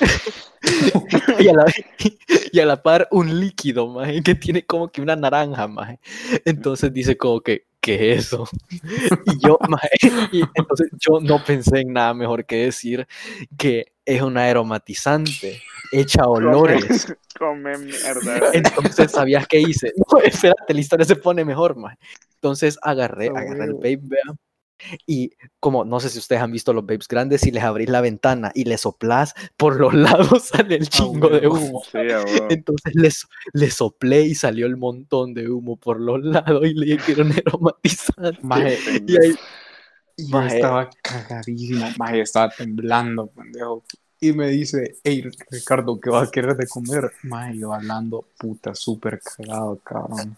y, 1.38 1.48
a 1.48 1.52
la, 1.52 1.64
y 2.52 2.60
a 2.60 2.66
la 2.66 2.82
par 2.82 3.08
un 3.10 3.40
líquido, 3.40 3.88
maje, 3.88 4.22
que 4.22 4.34
tiene 4.34 4.64
como 4.64 4.88
que 4.88 5.00
una 5.00 5.16
naranja, 5.16 5.68
maje. 5.68 6.00
Entonces 6.44 6.92
dice 6.92 7.16
como 7.16 7.40
que, 7.40 7.66
¿qué 7.80 8.12
es 8.12 8.26
eso? 8.26 8.48
Y 8.70 9.46
yo, 9.46 9.58
maje, 9.68 9.88
y 10.32 10.42
entonces 10.54 10.88
yo 10.98 11.20
no 11.20 11.42
pensé 11.44 11.80
en 11.80 11.92
nada 11.92 12.14
mejor 12.14 12.44
que 12.44 12.56
decir 12.64 13.06
que 13.56 13.92
es 14.04 14.22
un 14.22 14.38
aromatizante, 14.38 15.62
echa 15.92 16.26
olores. 16.26 17.14
Come 17.38 17.76
mierda. 17.78 18.50
Entonces, 18.52 19.12
¿sabías 19.12 19.46
qué 19.46 19.60
hice? 19.60 19.92
No, 19.96 20.18
espérate, 20.20 20.74
la 20.74 20.80
historia 20.80 21.04
se 21.04 21.16
pone 21.16 21.44
mejor, 21.44 21.76
man. 21.76 21.96
Entonces 22.34 22.78
agarré, 22.82 23.28
agarré 23.28 23.64
el 23.64 23.74
vape, 23.74 24.16
y 25.06 25.32
como 25.60 25.84
no 25.84 26.00
sé 26.00 26.08
si 26.10 26.18
ustedes 26.18 26.42
han 26.42 26.52
visto 26.52 26.72
los 26.72 26.84
vapes 26.84 27.08
grandes, 27.08 27.40
si 27.42 27.50
les 27.50 27.62
abrís 27.64 27.88
la 27.88 28.00
ventana 28.00 28.52
y 28.54 28.64
le 28.64 28.78
soplás, 28.78 29.34
por 29.56 29.78
los 29.78 29.92
lados 29.94 30.44
sale 30.44 30.76
el 30.76 30.88
chingo 30.88 31.28
de 31.28 31.46
humo. 31.48 31.82
Sí. 31.90 31.98
Entonces 32.50 32.94
le, 32.94 33.10
so- 33.10 33.28
le 33.52 33.70
soplé 33.70 34.22
y 34.22 34.34
salió 34.34 34.66
el 34.66 34.76
montón 34.76 35.34
de 35.34 35.48
humo 35.50 35.76
por 35.76 36.00
los 36.00 36.22
lados 36.22 36.64
y 36.66 36.74
le 36.74 36.94
un 36.94 37.32
aromatizante. 37.46 38.38
Maje, 38.42 38.78
Y 39.06 39.16
ahí, 39.16 39.34
yo 40.16 40.38
Maje. 40.38 40.56
estaba 40.56 40.90
cagadísimo, 41.02 41.86
maje, 41.96 42.20
estaba 42.20 42.50
temblando, 42.50 43.28
pendejo. 43.28 43.84
Y 44.20 44.32
me 44.32 44.48
dice, 44.48 44.96
hey, 45.04 45.24
Ricardo, 45.50 46.00
¿qué 46.00 46.10
vas 46.10 46.28
a 46.28 46.30
querer 46.32 46.56
de 46.56 46.66
comer? 46.66 47.12
Maje, 47.22 47.58
yo 47.58 47.72
hablando, 47.72 48.24
puta, 48.38 48.74
súper 48.74 49.20
cagado, 49.20 49.78
cabrón. 49.84 50.36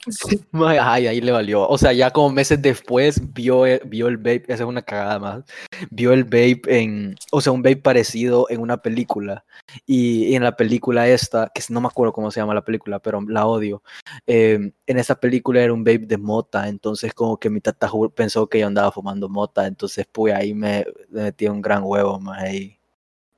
Mae, 0.52 0.78
Ay, 0.78 1.06
ahí 1.06 1.20
le 1.22 1.32
valió. 1.32 1.66
O 1.66 1.78
sea, 1.78 1.92
ya 1.94 2.10
como 2.10 2.28
meses 2.30 2.60
después 2.60 3.20
vio, 3.32 3.64
el- 3.64 3.80
vio 3.87 4.08
el 4.08 4.18
vape, 4.18 4.44
esa 4.49 4.64
es 4.64 4.68
una 4.68 4.82
cagada 4.82 5.18
más. 5.18 5.44
Vio 5.90 6.12
el 6.12 6.25
vape 6.25 6.60
en, 6.66 7.14
o 7.32 7.40
sea, 7.40 7.52
un 7.52 7.62
vape 7.62 7.76
parecido 7.78 8.46
en 8.50 8.60
una 8.60 8.76
película. 8.82 9.44
Y, 9.87 10.26
y 10.26 10.34
en 10.37 10.42
la 10.42 10.56
película 10.56 11.08
esta, 11.08 11.50
que 11.54 11.62
no 11.70 11.80
me 11.80 11.87
acuerdo 11.88 12.12
cómo 12.12 12.30
se 12.30 12.40
llama 12.40 12.52
la 12.54 12.64
película, 12.64 12.99
pero 12.99 13.20
la 13.22 13.46
odio. 13.46 13.82
eh, 14.26 14.72
en 14.87 14.99
esa 14.99 15.14
película 15.14 15.62
era 15.62 15.72
un 15.72 15.84
vape 15.84 16.00
de 16.06 16.18
mota, 16.18 16.68
entonces 16.68 17.14
como 17.14 17.38
que 17.38 17.49
mi 17.49 17.60
tata 17.60 17.90
pensó 18.14 18.46
que 18.49 18.58
yo 18.58 18.66
andaba 18.66 18.90
fumando 18.92 19.28
mota, 19.28 19.66
entonces 19.66 20.06
pues 20.10 20.34
ahí 20.34 20.52
me, 20.52 20.84
me 21.08 21.22
metí 21.22 21.46
un 21.46 21.62
gran 21.62 21.82
huevo 21.84 22.18
más 22.20 22.42
ahí. 22.42 22.76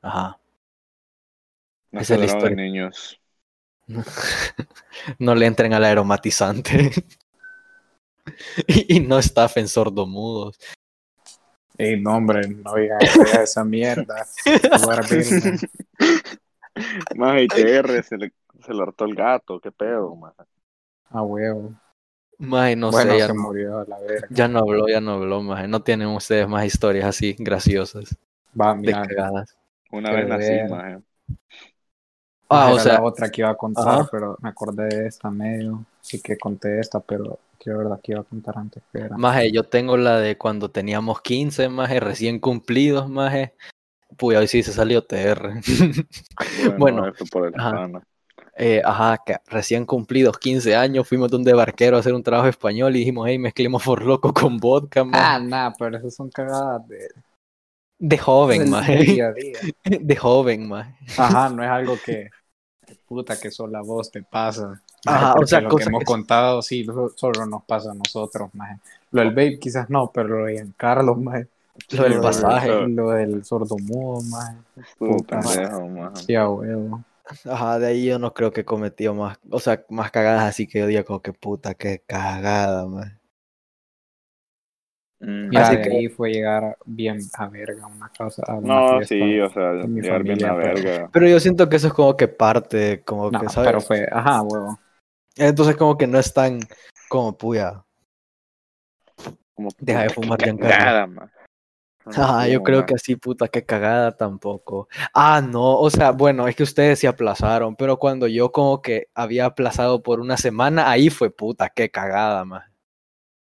Ajá. 0.03 0.39
No 1.93 2.01
esa 2.01 2.15
es 2.15 2.21
la 2.21 2.27
historia. 2.27 2.57
niños. 2.57 3.21
no 5.19 5.35
le 5.35 5.47
entren 5.47 5.73
al 5.75 5.85
aromatizante. 5.85 6.91
y, 8.67 8.97
y 8.97 9.01
no 9.01 9.19
estafen 9.19 9.69
sordomudos. 9.69 10.59
Ey, 11.79 12.01
no, 12.01 12.17
hombre, 12.17 12.47
no 12.49 12.75
digas 12.75 13.03
esa- 13.03 13.43
esa 13.43 13.65
mierda. 13.65 14.27
Más 17.17 17.43
ITR, 17.43 18.03
se 18.03 18.17
le, 18.17 18.33
se 18.65 18.73
le 18.75 18.83
hartó 18.83 19.05
el 19.05 19.15
gato, 19.15 19.61
qué 19.61 19.71
pedo, 19.73 20.15
man. 20.15 20.33
A 21.11 21.23
huevo. 21.23 21.75
Mae, 22.39 22.75
no 22.77 22.91
bueno, 22.91 23.13
sé, 23.13 23.19
ya 23.19 23.27
se 23.29 23.35
no, 23.35 23.43
murió 23.43 23.79
a 23.81 23.85
la 23.85 23.99
verga. 24.01 24.27
ya 24.31 24.49
no 24.49 24.61
habló, 24.61 24.89
ya 24.89 25.01
no 25.01 25.13
habló, 25.13 25.43
mae. 25.43 25.69
No 25.69 25.83
tienen 25.83 26.09
ustedes 26.09 26.49
más 26.49 26.65
historias 26.65 27.07
así 27.07 27.37
graciosas, 27.39 28.17
Va, 28.59 28.75
de 28.75 28.81
mira, 28.81 29.03
cagadas. 29.07 29.57
Una 29.93 30.11
Qué 30.11 30.17
vez 30.17 30.29
nací, 30.29 30.51
ver. 30.51 31.01
Ah, 32.49 32.67
Era 32.67 32.75
o 32.75 32.79
sea, 32.79 32.93
la 32.95 33.03
otra 33.03 33.31
que 33.31 33.43
iba 33.43 33.51
a 33.51 33.55
contar, 33.55 33.89
Ajá. 33.89 34.09
pero 34.11 34.37
me 34.41 34.49
acordé 34.49 34.85
de 34.89 35.07
esta 35.07 35.31
medio. 35.31 35.85
Sí 36.01 36.21
que 36.21 36.37
conté 36.37 36.81
esta, 36.81 37.01
pero 37.01 37.39
quiero 37.59 37.79
verdad 37.79 38.01
que 38.03 38.13
iba 38.13 38.21
a 38.21 38.25
contar 38.25 38.59
antes. 38.59 38.83
que 38.93 38.99
era. 39.01 39.17
maje, 39.17 39.53
yo 39.53 39.65
tengo 39.65 39.97
la 39.97 40.19
de 40.19 40.37
cuando 40.37 40.71
teníamos 40.71 41.21
15, 41.21 41.69
maje, 41.69 42.01
recién 42.01 42.41
cumplidos, 42.41 43.09
maje. 43.09 43.55
Pues 44.17 44.37
hoy 44.37 44.47
sí 44.49 44.63
se 44.63 44.73
salió 44.73 45.03
TR. 45.05 45.61
Bueno, 46.79 47.07
eso 47.07 47.25
por 47.27 47.47
el 47.47 47.55
ajá. 47.59 47.89
Eh, 48.55 48.83
ajá, 48.85 49.19
que 49.25 49.37
recién 49.47 49.87
cumplidos 49.87 50.39
15 50.39 50.77
años, 50.77 51.09
fuimos 51.09 51.31
donde 51.31 51.55
barquero 51.55 51.97
a 51.97 52.01
hacer 52.01 52.13
un 52.13 52.23
trabajo 52.23 52.49
español 52.49 52.95
y 52.95 53.01
dijimos, 53.01 53.27
hey, 53.27 53.39
mezclemos 53.39 53.83
for 53.83 54.05
loco 54.05 54.33
con 54.35 54.59
vodka, 54.59 55.05
maje. 55.05 55.25
Ah, 55.25 55.39
nada, 55.39 55.73
pero 55.79 55.97
esas 55.97 56.15
son 56.15 56.29
cagadas 56.31 56.87
de, 56.87 57.09
De 58.05 58.19
joven, 58.19 58.65
día. 59.07 59.33
De 59.85 60.17
joven, 60.17 60.69
maje. 60.69 60.93
Ajá, 61.17 61.49
no 61.51 61.63
es 61.63 61.71
algo 61.71 61.97
que, 62.05 62.31
puta, 63.07 63.39
que 63.39 63.53
solo 63.53 63.79
a 63.79 63.83
vos 63.83 64.11
te 64.11 64.25
pasa. 64.25 64.83
Ajá, 65.07 65.35
o 65.41 65.47
sea, 65.47 65.61
lo 65.61 65.69
cosa 65.69 65.85
que 65.85 65.89
hemos 65.89 66.01
que- 66.01 66.05
contado, 66.07 66.63
sí, 66.63 66.83
lo- 66.83 67.11
solo 67.15 67.47
nos 67.47 67.63
pasa 67.63 67.93
a 67.93 67.95
nosotros, 67.95 68.51
maje. 68.55 68.79
Lo 69.13 69.21
del 69.21 69.31
vape 69.31 69.61
quizás 69.61 69.89
no, 69.89 70.11
pero 70.13 70.41
lo 70.41 70.45
de 70.47 70.67
Carlos, 70.77 71.17
maje. 71.17 71.47
Lo 71.93 72.03
del 72.03 72.21
pasaje. 72.21 72.89
Lo 72.89 73.11
del 73.11 73.45
sordomudo. 73.45 74.21
Estuvo 74.77 75.19
Puta. 75.19 75.41
man. 75.41 76.17
Sí, 76.17 76.35
a 76.35 76.49
huevo. 76.49 77.05
Ajá, 77.49 77.79
de 77.79 77.87
ahí 77.87 78.07
yo 78.07 78.19
no 78.19 78.35
creo 78.35 78.53
que 78.53 78.65
cometió 78.65 79.15
más, 79.15 79.39
o 79.49 79.61
sea, 79.61 79.85
más 79.91 80.11
cagadas, 80.11 80.43
así 80.43 80.67
que 80.67 80.81
yo 80.81 80.89
digo 80.89 81.05
como 81.05 81.23
que 81.23 81.33
puta, 81.33 81.75
qué 81.75 82.03
cagada, 82.05 82.85
man. 82.85 83.17
Mm. 85.23 85.49
Mira, 85.51 85.63
Así 85.69 85.77
de 85.77 85.83
que- 85.83 85.91
ahí 85.91 86.09
fue 86.09 86.33
llegar 86.33 86.77
bien 86.85 87.19
a 87.39 87.49
verga 87.49 87.87
una 87.87 88.09
casa. 88.09 88.43
A 88.47 88.55
una 88.55 88.75
No, 88.99 89.05
sí, 89.05 89.41
o 89.41 89.49
sea, 89.51 89.73
llegar 89.75 90.23
bien 90.25 90.45
a 90.45 90.57
pero- 90.57 90.75
verga. 90.75 91.11
Pero 91.13 91.29
yo 91.29 91.39
siento 91.39 91.69
que 91.69 91.77
eso 91.77 91.87
es 91.87 91.93
como 91.93 92.17
que 92.17 92.27
parte, 92.27 93.03
como 93.05 93.31
No, 93.31 93.41
que, 93.41 93.49
¿sabes? 93.49 93.69
pero 93.69 93.81
fue, 93.81 94.09
ajá, 94.11 94.43
huevo. 94.43 94.79
Entonces 95.37 95.77
como 95.77 95.97
que 95.97 96.07
no 96.09 96.19
es 96.19 96.35
tan 96.35 96.59
como 97.09 97.39
puya. 97.39 97.85
Como, 99.55 99.69
Deja 99.79 100.03
de 100.03 100.09
fumar, 100.11 100.39
man. 101.09 101.31
No 102.05 102.13
Ajá, 102.25 102.49
yo 102.49 102.65
creo 102.65 102.79
man. 102.79 102.87
que 102.87 102.95
así, 102.95 103.15
puta, 103.15 103.47
qué 103.47 103.65
cagada 103.65 104.17
tampoco. 104.17 104.89
Ah, 105.15 105.41
no, 105.41 105.79
o 105.79 105.89
sea, 105.89 106.11
bueno, 106.11 106.49
es 106.49 106.57
que 106.57 106.65
ustedes 106.65 106.99
se 106.99 107.07
aplazaron, 107.07 107.77
pero 107.77 107.97
cuando 107.97 108.27
yo 108.27 108.51
como 108.51 108.83
que 108.83 109.07
había 109.15 109.47
aplazado 109.47 110.03
por 110.03 110.19
una 110.19 110.37
semana, 110.37 110.91
ahí 110.91 111.11
fue 111.11 111.31
puta, 111.31 111.69
qué 111.69 111.91
cagada, 111.91 112.45
man. 112.45 112.63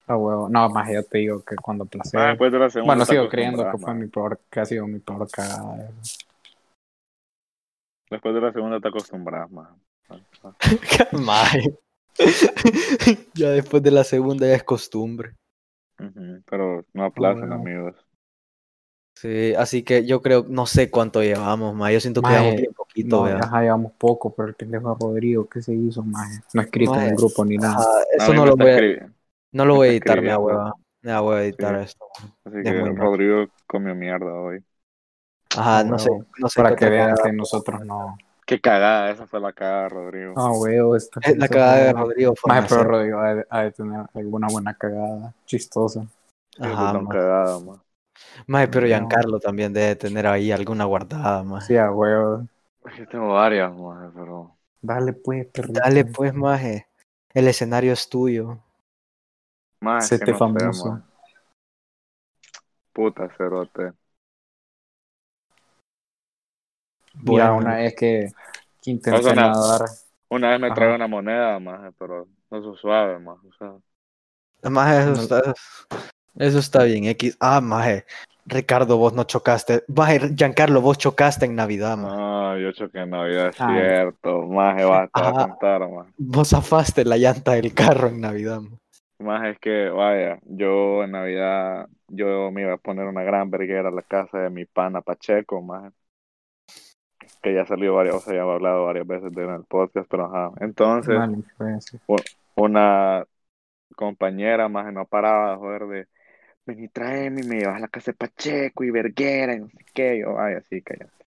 A 0.08 0.16
huevo. 0.16 0.50
No, 0.50 0.70
más 0.70 0.92
yo 0.92 1.04
te 1.04 1.18
digo 1.20 1.44
que 1.44 1.56
cuando 1.56 1.86
placé. 1.86 2.18
Ah, 2.18 2.30
después 2.30 2.52
de 2.52 2.60
la 2.60 2.70
segunda 2.70 2.94
bueno, 2.94 3.06
sigo 3.06 3.28
creyendo 3.28 3.72
que 3.72 3.78
fue 3.78 3.94
mi 3.96 4.08
peor, 4.08 4.40
que 4.50 4.60
ha 4.60 4.66
sido 4.66 4.86
mi 4.88 5.00
peor 5.00 5.28
cagada. 5.30 5.90
Después 8.10 8.36
de 8.36 8.42
la 8.42 8.54
segunda 8.54 8.80
te 8.80 8.88
acostumbras. 8.88 9.50
Mae. 11.12 11.78
ya 13.34 13.50
después 13.50 13.82
de 13.82 13.92
la 13.92 14.04
segunda 14.04 14.48
ya 14.48 14.56
es 14.56 14.64
costumbre. 14.64 15.34
Pero 16.50 16.86
no 16.94 17.06
aplacen, 17.06 17.50
bueno. 17.50 17.56
amigos. 17.56 17.96
Sí, 19.18 19.54
así 19.56 19.82
que 19.82 20.06
yo 20.06 20.22
creo, 20.22 20.46
no 20.48 20.66
sé 20.66 20.92
cuánto 20.92 21.24
llevamos, 21.24 21.74
ma. 21.74 21.92
Yo 21.92 22.00
siento 22.00 22.22
que 22.22 22.28
Mae, 22.28 22.38
llevamos 22.38 22.62
bien 22.62 22.74
poquito, 22.74 23.28
No, 23.28 23.38
ajá, 23.38 23.62
llevamos 23.62 23.94
poco, 23.94 24.36
pero 24.36 24.50
el 24.50 24.56
pendejo 24.56 24.90
de 24.94 24.96
Rodrigo, 25.00 25.50
¿qué 25.50 25.62
se 25.62 25.74
hizo, 25.74 26.04
más? 26.04 26.42
No 26.54 26.62
ha 26.62 26.66
escrito 26.66 26.96
en 26.96 27.08
el 27.10 27.16
grupo 27.16 27.44
ni 27.44 27.58
nada. 27.58 27.84
Eso 28.16 28.34
no 28.34 28.46
lo 28.46 28.56
voy 28.56 28.70
a, 28.70 29.10
no 29.56 29.66
lo 29.66 29.74
me 29.74 29.78
voy 29.78 29.88
a 29.88 29.92
editar, 29.92 30.22
mi 30.22 30.28
escribiendo. 30.28 30.42
hueva. 30.46 30.74
Ya 31.02 31.20
voy 31.22 31.36
a 31.36 31.44
editar 31.44 31.78
Sí. 31.78 31.84
esto. 31.86 32.06
Así 32.46 32.58
Es 32.58 32.64
que 32.64 32.72
muy 32.82 32.94
mal. 32.94 32.98
Rodrigo 32.98 33.46
comió 33.68 33.96
mierda 33.96 34.34
hoy. 34.34 34.64
Ajá, 35.56 35.84
no 35.84 35.98
sé, 35.98 36.10
no 36.38 36.50
sé 36.50 36.62
Para 36.62 36.76
que 36.76 36.90
vean 36.90 37.16
que 37.24 37.32
nosotros 37.32 37.86
no. 37.86 38.18
Qué 38.46 38.60
cagada, 38.60 39.10
esa 39.10 39.26
fue 39.26 39.40
la 39.40 39.54
cagada, 39.54 39.90
Rodrigo. 39.90 40.34
Ah, 40.36 40.52
huevo, 40.52 40.96
esta 40.96 41.20
Eh, 41.24 41.36
La 41.38 41.48
cagada 41.48 41.76
de 41.78 41.94
Rodrigo 41.94 42.34
fue 42.36 42.50
Maje, 42.50 42.60
una 42.60 42.68
pero. 42.70 42.84
Rodrigo 42.84 43.20
ha 43.20 43.34
de, 43.36 43.46
ha 43.50 43.62
de 43.62 43.72
tener 43.72 44.06
alguna 44.14 44.48
buena 44.52 44.74
cagada, 44.74 45.34
chistosa. 45.46 46.06
Ajá, 46.60 46.92
tan 46.94 47.06
cagada, 47.08 47.60
man. 47.60 47.82
Mae, 48.48 48.68
pero 48.68 48.82
No. 48.82 48.88
Giancarlo 48.88 49.40
también 49.40 49.74
debe 49.74 49.96
tener 49.96 50.28
ahí 50.28 50.52
alguna 50.52 50.86
guardada, 50.86 51.44
ma. 51.44 51.62
Sí, 51.62 51.76
a 51.78 51.92
huevo. 51.92 52.46
Yo 52.98 53.08
tengo 53.08 53.30
varias, 53.34 53.74
maje, 53.74 54.10
pero. 54.14 54.52
Dale 54.82 55.14
pues, 55.14 55.48
perrito. 55.48 55.80
Dale 55.80 56.06
pues, 56.06 56.34
maje. 56.34 56.88
El 57.34 57.48
escenario 57.48 57.94
es 57.94 58.08
tuyo. 58.10 58.60
Más 59.86 60.08
Sete 60.08 60.32
no 60.32 60.38
famoso. 60.40 61.00
Puta 62.92 63.30
cerote. 63.38 63.92
Bueno. 67.14 67.58
una 67.58 67.76
vez 67.76 67.96
que, 67.96 68.32
que 68.82 68.92
intenté 68.92 69.36
nadar. 69.36 69.82
Una 70.30 70.50
vez 70.50 70.60
me 70.60 70.72
trae 70.72 70.96
una 70.96 71.08
moneda, 71.08 71.60
maje, 71.60 71.92
pero 72.00 72.28
eso 72.52 72.74
es 72.74 72.80
suave, 72.80 73.20
maje. 73.20 73.48
O 73.48 73.54
sea, 73.58 74.70
Maje, 74.72 75.00
eso, 75.02 75.12
No. 75.12 75.22
está, 75.22 75.54
eso 76.38 76.60
está 76.60 76.84
bien. 76.84 77.06
X. 77.06 77.38
Ah, 77.40 77.62
maje. 77.62 78.06
Ricardo, 78.48 78.98
vos 78.98 79.14
no 79.14 79.24
chocaste. 79.24 79.84
Maje, 79.88 80.34
Giancarlo, 80.36 80.82
vos 80.82 80.98
chocaste 80.98 81.46
en 81.46 81.56
Navidad, 81.56 81.96
maje. 81.98 82.16
no, 82.16 82.58
yo 82.58 82.72
choqué 82.72 83.00
en 83.02 83.12
Navidad, 83.12 83.50
es 83.50 83.56
Ah. 83.62 83.70
cierto. 83.72 84.42
Maje, 84.48 84.84
vas 84.84 85.10
a 85.14 85.32
contar, 85.48 85.88
maje. 85.90 86.12
Vos 86.18 86.50
zafaste 86.50 87.06
la 87.06 87.18
llanta 87.18 87.52
del 87.54 87.74
carro 87.74 88.08
en 88.08 88.20
Navidad, 88.22 88.62
maje. 88.62 88.78
Más 89.20 89.48
es 89.48 89.60
que, 89.60 89.90
vaya, 89.90 90.40
yo 90.44 91.04
en 91.04 91.12
Navidad, 91.12 91.88
yo 92.08 92.52
me 92.52 92.64
iba 92.64 92.74
a 92.74 92.78
poner 92.78 93.06
una 93.06 93.24
gran 93.24 93.50
verguera 93.50 93.90
a 93.90 93.92
la 93.92 94.02
casa 94.02 94.40
de 94.40 94.50
mi 94.50 94.66
pana 94.66 95.02
Pacheco, 95.02 95.62
más 95.62 95.94
que 97.42 97.54
ya 97.54 97.66
salió 97.66 97.94
varias, 97.94 98.16
o 98.16 98.20
sea, 98.20 98.34
ya 98.34 98.40
he 98.40 98.52
hablado 98.52 98.86
varias 98.86 99.08
veces 99.08 99.32
de 99.32 99.44
él 99.44 99.50
en 99.50 99.56
el 99.56 99.64
podcast, 99.64 100.08
pero 100.10 100.26
ajá. 100.26 100.52
Entonces, 100.60 101.16
influencia. 101.30 102.00
una 102.56 103.26
compañera 103.96 104.68
más 104.68 104.92
no 104.92 105.06
paraba 105.06 105.52
de 105.52 105.58
joder 105.58 105.86
de, 105.86 106.08
vení, 106.66 106.88
tráeme 106.90 107.42
y 107.42 107.48
me 107.48 107.60
llevas 107.60 107.78
a 107.78 107.80
la 107.80 107.88
casa 107.88 108.12
de 108.12 108.18
Pacheco 108.18 108.84
y 108.84 108.92
verguera 108.92 109.54
y 109.54 109.60
no 109.60 109.70
sé 109.70 109.78
qué, 109.94 110.20
yo, 110.20 110.34
vaya, 110.34 110.62
sí, 110.62 110.82
cállate. 110.82 111.25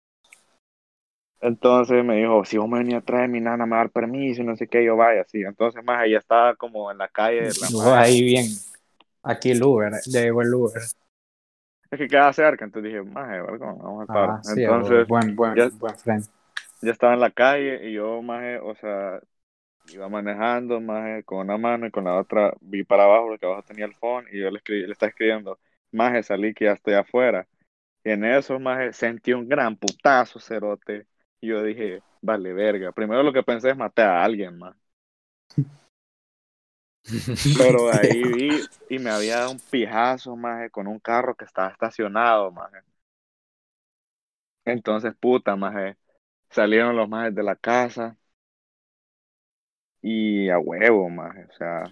Entonces 1.44 2.04
me 2.06 2.16
dijo, 2.18 2.46
si 2.46 2.58
vos 2.58 2.70
me 2.70 2.80
venís 2.80 2.96
a 2.96 3.02
traer, 3.02 3.30
mi 3.30 3.42
nana 3.42 3.66
me 3.66 3.72
va 3.72 3.78
a 3.78 3.80
dar 3.86 3.92
permiso 3.92 4.42
y 4.42 4.46
no 4.46 4.56
sé 4.56 4.68
qué, 4.68 4.84
yo, 4.86 4.96
vaya, 4.96 5.26
sí. 5.26 5.42
Entonces, 5.42 5.84
más 5.84 6.06
ella 6.06 6.20
estaba 6.20 6.56
como 6.56 6.90
en 6.92 6.98
la 6.98 7.10
calle, 7.10 7.54
la 7.56 7.70
maje- 7.72 7.94
ahí 7.96 8.24
bien. 8.24 8.46
Aquí 9.24 9.52
el 9.52 9.64
Uber, 9.64 9.94
llegó 10.06 10.42
el 10.42 10.54
Uber. 10.54 10.82
Es 11.92 12.00
que 12.00 12.08
quedaba 12.08 12.34
cerca, 12.34 12.66
entonces 12.66 12.92
dije, 12.92 13.04
maje, 13.04 13.42
vergón, 13.42 13.78
vamos 13.80 14.04
a 14.04 14.08
parar. 14.12 14.36
Ah, 14.36 14.42
sí, 14.44 14.62
entonces, 14.62 15.08
buen, 15.08 15.36
buen, 15.36 15.56
ya- 15.56 15.70
buen 15.80 15.96
friend. 15.98 16.26
ya 16.82 16.92
estaba 16.92 17.14
en 17.14 17.20
la 17.22 17.32
calle 17.32 17.88
y 17.90 17.94
yo, 17.94 18.22
maje, 18.22 18.58
o 18.60 18.76
sea, 18.76 19.20
iba 19.94 20.10
manejando, 20.10 20.82
maje, 20.82 21.24
con 21.26 21.40
una 21.40 21.58
mano 21.58 21.88
y 21.88 21.92
con 21.92 22.06
la 22.06 22.18
otra 22.20 22.54
vi 22.62 22.84
para 22.84 23.06
abajo 23.06 23.28
porque 23.30 23.46
abajo 23.46 23.64
tenía 23.64 23.86
el 23.86 23.96
phone 23.96 24.28
y 24.32 24.40
yo 24.42 24.52
le, 24.52 24.58
escribí, 24.60 24.86
le 24.88 24.94
estaba 24.94 25.10
escribiendo, 25.12 25.60
maje, 25.92 26.24
salí 26.24 26.54
que 26.54 26.66
ya 26.68 26.74
estoy 26.74 26.96
afuera. 26.96 27.48
Y 28.04 28.12
en 28.12 28.26
eso, 28.26 28.60
maje, 28.60 28.94
sentí 28.94 29.34
un 29.34 29.48
gran 29.50 29.78
putazo, 29.78 30.40
cerote. 30.40 31.08
Y 31.44 31.48
yo 31.50 31.62
dije, 31.62 32.02
vale, 32.22 32.54
verga. 32.54 32.94
Primero 32.94 33.22
lo 33.22 33.34
que 33.34 33.44
pensé 33.44 33.72
es 33.72 33.78
matar 33.78 34.08
a 34.12 34.24
alguien, 34.24 34.58
más. 34.58 34.76
Pero 37.58 37.92
ahí 37.92 38.24
vi 38.34 38.70
y 38.90 39.00
me 39.00 39.10
había 39.10 39.38
dado 39.38 39.52
un 39.52 39.60
pijazo, 39.70 40.36
maje, 40.36 40.70
con 40.70 40.88
un 40.88 41.00
carro 41.00 41.36
que 41.36 41.46
estaba 41.46 41.70
estacionado, 41.70 42.52
maje. 42.52 42.80
Entonces, 44.66 45.14
puta, 45.20 45.56
maje, 45.56 45.98
salieron 46.50 46.96
los 46.98 47.10
majes 47.10 47.36
de 47.36 47.44
la 47.44 47.56
casa 47.56 48.18
y 50.02 50.50
a 50.50 50.60
huevo, 50.60 51.10
maje, 51.10 51.46
o 51.46 51.54
sea, 51.58 51.84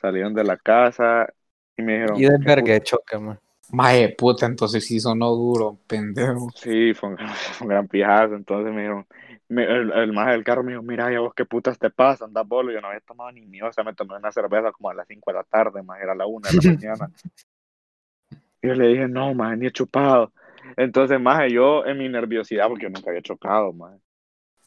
salieron 0.00 0.34
de 0.34 0.44
la 0.44 0.56
casa 0.56 1.32
y 1.76 1.82
me 1.82 1.94
dijeron, 1.94 2.18
Y 2.18 2.22
de 2.22 2.38
"¿Qué 2.40 2.46
verga 2.46 2.80
choque, 2.80 3.18
maje. 3.18 3.40
Maje, 3.72 4.08
puta, 4.16 4.46
entonces 4.46 4.86
sí 4.86 4.98
sonó 5.00 5.30
duro, 5.34 5.78
pendejo. 5.86 6.48
Sí, 6.54 6.94
fue 6.94 7.10
un, 7.10 7.18
fue 7.58 7.64
un 7.66 7.68
gran 7.68 7.88
pijazo. 7.88 8.34
Entonces 8.36 8.72
me 8.72 8.82
dijeron, 8.82 9.06
me- 9.48 9.64
el, 9.64 9.92
el 9.92 10.12
maje 10.12 10.32
del 10.32 10.44
carro 10.44 10.62
me 10.62 10.72
dijo, 10.72 10.82
mira, 10.82 11.10
ya 11.12 11.20
vos 11.20 11.34
qué 11.34 11.44
putas 11.44 11.78
te 11.78 11.90
pasa, 11.90 12.24
andas 12.24 12.46
bolo. 12.46 12.72
Yo 12.72 12.80
no 12.80 12.88
había 12.88 13.00
tomado 13.00 13.32
ni 13.32 13.42
mío, 13.46 13.66
o 13.68 13.72
sea, 13.72 13.84
me 13.84 13.94
tomé 13.94 14.16
una 14.16 14.32
cerveza 14.32 14.72
como 14.72 14.90
a 14.90 14.94
las 14.94 15.06
5 15.08 15.30
de 15.30 15.38
la 15.38 15.44
tarde, 15.44 15.82
más 15.82 16.00
era 16.00 16.14
la 16.14 16.26
1 16.26 16.48
de 16.48 16.54
la 16.54 16.62
mañana. 16.62 17.10
Y 18.62 18.68
yo 18.68 18.74
le 18.74 18.88
dije, 18.88 19.08
no, 19.08 19.34
maje, 19.34 19.56
ni 19.56 19.66
he 19.66 19.72
chupado. 19.72 20.32
Entonces, 20.76 21.20
maje, 21.20 21.52
yo 21.52 21.84
en 21.86 21.98
mi 21.98 22.08
nerviosidad, 22.08 22.68
porque 22.68 22.84
yo 22.84 22.90
nunca 22.90 23.10
había 23.10 23.22
chocado, 23.22 23.72
maje. 23.72 23.98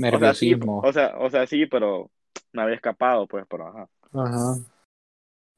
O 0.10 0.20
sea, 0.20 0.36
sí, 0.36 0.56
Nerviosismo. 0.56 0.76
o 0.82 0.94
sea, 0.94 1.16
o 1.20 1.30
sea, 1.30 1.48
sí, 1.48 1.66
pero 1.68 2.12
me 2.54 2.64
había 2.64 2.76
escapado, 2.76 3.28
pues, 3.28 3.46
pero 3.50 3.68
ajá. 3.70 3.90
Ajá. 4.14 4.58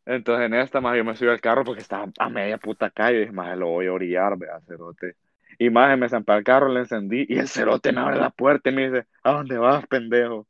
Entonces 0.09 0.47
en 0.47 0.55
esta, 0.55 0.81
más 0.81 0.97
yo 0.97 1.05
me 1.05 1.15
subí 1.15 1.29
al 1.29 1.41
carro 1.41 1.63
porque 1.65 1.81
estaba 1.81 2.11
a 2.19 2.29
media 2.29 2.57
puta 2.57 2.89
calle. 2.91 3.23
Y 3.23 3.31
más 3.31 3.57
lo 3.57 3.67
voy 3.69 3.87
a 3.87 3.93
orillar, 3.93 4.37
vea, 4.37 4.59
cerote. 4.67 5.15
Y 5.59 5.69
más 5.69 5.97
me 5.97 6.09
zampé 6.09 6.33
al 6.33 6.43
carro, 6.43 6.69
le 6.69 6.81
encendí. 6.81 7.25
Y 7.29 7.37
el 7.39 7.47
cerote 7.49 7.91
me 7.93 8.01
abre 8.01 8.17
la 8.17 8.29
puerta 8.31 8.69
y 8.69 8.73
me 8.75 8.89
dice, 8.91 9.07
¿a 9.23 9.31
dónde 9.33 9.57
vas, 9.57 9.85
pendejo? 9.87 10.47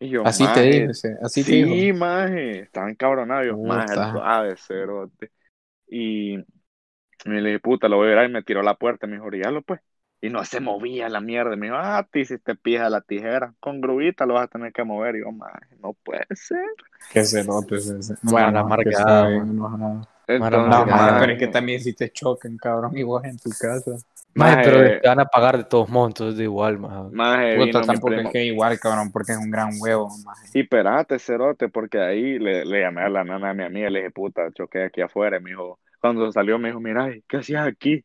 Y 0.00 0.10
yo, 0.10 0.24
Así 0.24 0.48
te 0.48 0.60
"Maje, 0.60 0.62
digo, 0.62 0.90
ese- 0.90 1.16
así 1.22 1.44
te 1.44 1.54
Sí, 1.54 1.54
digo. 1.54 1.94
maje, 1.94 2.60
estaba 2.60 2.90
encabronado. 2.90 3.44
Yo, 3.44 3.58
Puta. 3.60 4.04
suave, 4.10 4.56
cerote. 4.56 5.32
Y 5.88 6.38
me 7.26 7.40
le 7.42 7.50
dije, 7.50 7.60
puta, 7.60 7.88
lo 7.88 7.96
voy 7.98 8.12
a 8.12 8.16
ver. 8.16 8.30
Y 8.30 8.32
me 8.34 8.42
tiró 8.44 8.62
la 8.62 8.76
puerta. 8.76 9.06
Me 9.08 9.14
dijo, 9.14 9.26
orillalo, 9.26 9.62
pues. 9.62 9.80
Y 10.24 10.30
no 10.30 10.42
se 10.42 10.58
movía 10.58 11.10
la 11.10 11.20
mierda. 11.20 11.54
Me 11.54 11.66
dijo, 11.66 11.76
ah, 11.78 12.08
te 12.10 12.20
hiciste 12.20 12.54
pija 12.54 12.88
la 12.88 13.02
tijera. 13.02 13.52
Con 13.60 13.82
grubita 13.82 14.24
lo 14.24 14.32
vas 14.32 14.44
a 14.44 14.48
tener 14.48 14.72
que 14.72 14.82
mover. 14.82 15.16
Y 15.16 15.20
yo, 15.20 15.30
maje, 15.32 15.76
no 15.82 15.92
puede 15.92 16.24
ser. 16.34 16.64
Que 17.12 17.24
cerote 17.24 17.76
es 17.76 17.90
ese. 17.90 18.14
Bueno, 18.22 18.66
man. 18.66 18.80
enojado. 18.80 20.08
Entonces, 20.26 21.14
pero 21.20 21.32
es 21.32 21.38
que 21.38 21.48
también 21.48 21.78
si 21.78 21.92
te 21.92 22.10
chocan, 22.10 22.56
cabrón, 22.56 22.96
y 22.96 23.02
vos 23.02 23.22
en 23.22 23.38
tu 23.38 23.50
casa. 23.50 23.90
Maje, 24.34 24.56
Maje, 24.56 24.70
pero 24.70 25.00
te 25.02 25.08
van 25.08 25.20
a 25.20 25.26
pagar 25.26 25.58
de 25.58 25.64
todos 25.64 25.90
modos, 25.90 26.12
entonces 26.12 26.38
da 26.38 26.42
igual, 26.42 26.78
vino 26.78 27.10
mi 27.10 27.70
tampoco 27.70 28.14
es 28.14 28.30
que 28.30 28.44
igual, 28.46 28.80
cabrón, 28.80 29.12
porque 29.12 29.32
es 29.32 29.38
un 29.38 29.50
gran 29.50 29.72
huevo, 29.78 30.08
maje. 30.24 30.48
Y 30.54 30.60
espérate, 30.62 31.18
cerote, 31.18 31.68
porque 31.68 32.00
ahí 32.00 32.38
le, 32.38 32.64
le 32.64 32.80
llamé 32.80 33.02
a 33.02 33.10
la 33.10 33.24
nana 33.24 33.48
de 33.48 33.54
mi 33.54 33.64
amiga, 33.64 33.90
le 33.90 33.98
dije, 33.98 34.10
puta, 34.10 34.50
choqué 34.52 34.84
aquí 34.84 35.02
afuera. 35.02 35.36
Y 35.36 35.40
me 35.40 35.50
dijo, 35.50 35.78
cuando 36.00 36.32
salió, 36.32 36.58
me 36.58 36.68
dijo, 36.68 36.80
mira, 36.80 37.14
¿y 37.14 37.22
¿qué 37.28 37.36
hacías 37.36 37.68
aquí? 37.68 38.02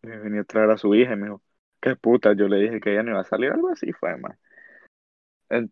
Venía 0.00 0.42
a 0.42 0.44
traer 0.44 0.70
a 0.70 0.78
su 0.78 0.94
hija 0.94 1.12
y 1.12 1.16
me 1.16 1.26
dijo, 1.26 1.42
¿qué 1.86 1.94
puta? 1.96 2.32
Yo 2.34 2.48
le 2.48 2.56
dije 2.58 2.80
que 2.80 2.92
ella 2.92 3.04
no 3.04 3.10
iba 3.12 3.20
a 3.20 3.24
salir, 3.24 3.52
algo 3.52 3.68
así 3.70 3.92
fue, 3.92 4.16
más. 4.18 4.36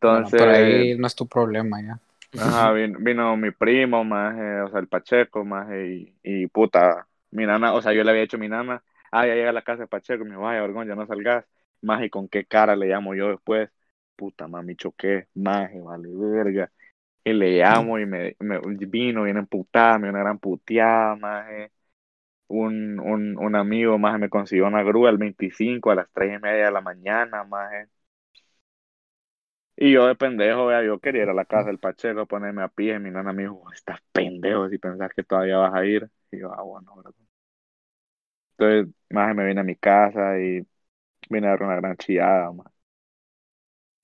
Bueno, 0.06 0.28
Entonces, 0.28 0.36
pero 0.36 0.52
ahí 0.52 0.96
no 0.98 1.06
es 1.06 1.14
tu 1.14 1.26
problema 1.26 1.80
ya. 1.82 2.00
ajá, 2.36 2.72
vino, 2.72 2.98
vino 3.00 3.36
mi 3.36 3.50
primo, 3.50 4.04
más, 4.04 4.34
o 4.66 4.70
sea, 4.70 4.80
el 4.80 4.88
Pacheco, 4.88 5.44
más, 5.44 5.68
y, 5.72 6.14
y 6.22 6.46
puta, 6.48 7.08
mi 7.30 7.46
nana, 7.46 7.74
o 7.74 7.82
sea, 7.82 7.92
yo 7.92 8.04
le 8.04 8.10
había 8.10 8.22
hecho 8.22 8.36
a 8.36 8.40
mi 8.40 8.48
nana, 8.48 8.82
ah, 9.10 9.26
ya 9.26 9.34
llega 9.34 9.50
a 9.50 9.52
la 9.52 9.62
casa 9.62 9.82
de 9.82 9.88
Pacheco, 9.88 10.24
me 10.24 10.30
dijo, 10.30 10.42
vaya, 10.42 10.60
vergón, 10.62 10.88
ya 10.88 10.94
no 10.94 11.06
salgas. 11.06 11.44
Más, 11.82 12.02
y 12.02 12.08
con 12.10 12.28
qué 12.28 12.46
cara 12.46 12.76
le 12.76 12.86
llamo 12.86 13.14
yo 13.14 13.28
después, 13.30 13.70
puta, 14.16 14.48
mami, 14.48 14.74
choqué, 14.76 15.28
más, 15.34 15.70
vale, 15.84 16.08
verga. 16.12 16.72
Y 17.24 17.32
le 17.34 17.58
llamo 17.58 17.98
y 17.98 18.06
me, 18.06 18.36
me 18.40 18.60
vino 18.60 19.24
bien 19.24 19.36
emputada, 19.38 19.98
me 19.98 20.04
dio 20.08 20.12
una 20.12 20.20
gran 20.20 20.38
puteada, 20.38 21.16
maje. 21.16 21.72
Un, 22.48 23.00
un, 23.00 23.36
un 23.38 23.54
amigo 23.56 23.98
más 23.98 24.18
me 24.18 24.28
consiguió 24.30 24.66
una 24.66 24.82
grúa 24.82 25.10
el 25.10 25.18
25 25.18 25.90
a 25.90 25.94
las 25.96 26.10
3 26.12 26.36
y 26.38 26.40
media 26.42 26.66
de 26.66 26.72
la 26.72 26.80
mañana, 26.80 27.44
maje. 27.44 27.88
Y 29.76 29.92
yo 29.92 30.06
de 30.06 30.14
pendejo, 30.14 30.66
vea, 30.66 30.84
yo 30.84 31.00
quería 31.00 31.24
ir 31.24 31.28
a 31.30 31.34
la 31.34 31.44
casa 31.46 31.66
del 31.68 31.78
Pacheco 31.78 32.26
ponerme 32.26 32.62
a 32.62 32.68
pie. 32.68 32.94
Y 32.96 32.98
mi 33.00 33.10
nana 33.10 33.32
me 33.32 33.42
dijo, 33.42 33.64
estás 33.72 34.00
pendejo 34.12 34.68
si 34.68 34.78
pensás 34.78 35.10
que 35.14 35.24
todavía 35.24 35.58
vas 35.58 35.74
a 35.74 35.84
ir. 35.84 36.08
Y 36.30 36.38
yo, 36.40 36.52
ah, 36.52 36.62
bueno, 36.62 36.94
¿verdad? 36.96 37.12
Entonces, 38.58 38.94
maje, 39.10 39.34
me 39.34 39.44
vine 39.46 39.60
a 39.60 39.64
mi 39.64 39.76
casa 39.76 40.38
y 40.38 40.66
vine 41.30 41.48
a 41.48 41.50
dar 41.50 41.62
una 41.64 41.76
gran 41.76 41.96
chillada, 41.96 42.52
maje. 42.52 42.70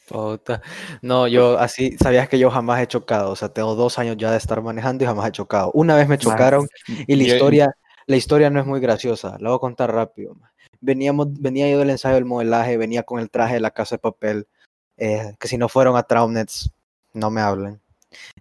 Puta. 0.09 0.61
No, 1.03 1.29
yo 1.29 1.57
así, 1.59 1.97
sabías 2.03 2.29
que 2.29 2.39
yo 2.39 2.51
jamás 2.51 2.81
he 2.83 2.87
chocado, 2.89 3.31
o 3.31 3.37
sea, 3.37 3.49
tengo 3.53 3.77
dos 3.77 3.97
años 3.99 4.17
ya 4.17 4.33
de 4.33 4.39
estar 4.39 4.61
manejando 4.61 5.05
y 5.05 5.07
jamás 5.07 5.29
he 5.29 5.33
chocado. 5.33 5.71
Una 5.73 5.95
vez 5.95 6.09
me 6.09 6.19
chocaron 6.19 6.69
y 7.07 7.15
la 7.15 7.23
Yo- 7.23 7.25
historia, 7.25 7.77
la 8.11 8.17
historia 8.17 8.51
no 8.51 8.59
es 8.59 8.67
muy 8.67 8.81
graciosa, 8.81 9.37
la 9.39 9.51
voy 9.51 9.57
a 9.57 9.61
contar 9.61 9.93
rápido. 9.95 10.37
Veníamos, 10.81 11.29
venía 11.41 11.71
yo 11.71 11.79
del 11.79 11.91
ensayo 11.91 12.17
del 12.17 12.25
modelaje, 12.25 12.77
venía 12.77 13.05
con 13.05 13.21
el 13.21 13.31
traje 13.31 13.55
de 13.55 13.61
la 13.61 13.71
casa 13.71 13.95
de 13.95 13.99
papel, 14.01 14.49
eh, 14.97 15.37
que 15.39 15.47
si 15.47 15.57
no 15.57 15.69
fueron 15.69 15.97
a 15.97 16.03
Traumnets, 16.03 16.73
no 17.15 17.31
me 17.31 17.41
hablen. 17.41 17.81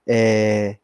Eh, 0.07 0.79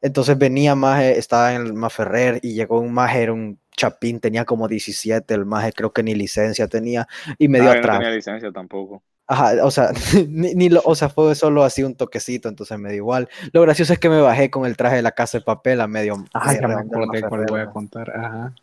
entonces 0.00 0.38
venía 0.38 0.74
Maje, 0.74 1.18
estaba 1.18 1.52
en 1.52 1.66
el 1.66 1.74
Maferrer 1.74 2.40
y 2.42 2.54
llegó 2.54 2.80
un 2.80 2.94
Maje, 2.94 3.24
era 3.24 3.34
un 3.34 3.58
chapín, 3.76 4.20
tenía 4.20 4.46
como 4.46 4.68
17, 4.68 5.34
el 5.34 5.44
Maje 5.44 5.74
creo 5.74 5.92
que 5.92 6.02
ni 6.02 6.14
licencia 6.14 6.66
tenía 6.66 7.06
y 7.36 7.48
me 7.48 7.60
dio 7.60 7.68
Ah, 7.68 7.74
yo 7.74 7.80
no 7.80 7.80
atrás. 7.80 7.98
tenía 7.98 8.14
licencia 8.14 8.50
tampoco. 8.52 9.02
Ajá, 9.30 9.62
o 9.62 9.70
sea, 9.70 9.92
ni, 10.28 10.54
ni 10.54 10.68
lo, 10.70 10.80
o 10.84 10.94
sea, 10.94 11.10
fue 11.10 11.34
solo 11.34 11.62
así 11.62 11.82
un 11.82 11.94
toquecito, 11.94 12.48
entonces 12.48 12.78
me 12.78 12.88
dio 12.88 12.96
igual. 12.96 13.28
Lo 13.52 13.60
gracioso 13.60 13.92
es 13.92 13.98
que 13.98 14.08
me 14.08 14.20
bajé 14.20 14.50
con 14.50 14.64
el 14.64 14.76
traje 14.76 14.96
de 14.96 15.02
la 15.02 15.12
casa 15.12 15.38
de 15.38 15.44
papel 15.44 15.82
a 15.82 15.86
medio. 15.86 16.24
Ah, 16.32 16.54
eh, 16.54 16.58
ya 16.60 16.66
me 16.66 16.74
acordé 16.74 17.22
cuál 17.22 17.44
voy 17.46 17.60
a 17.60 17.66
contar. 17.66 18.10
Ajá. 18.10 18.54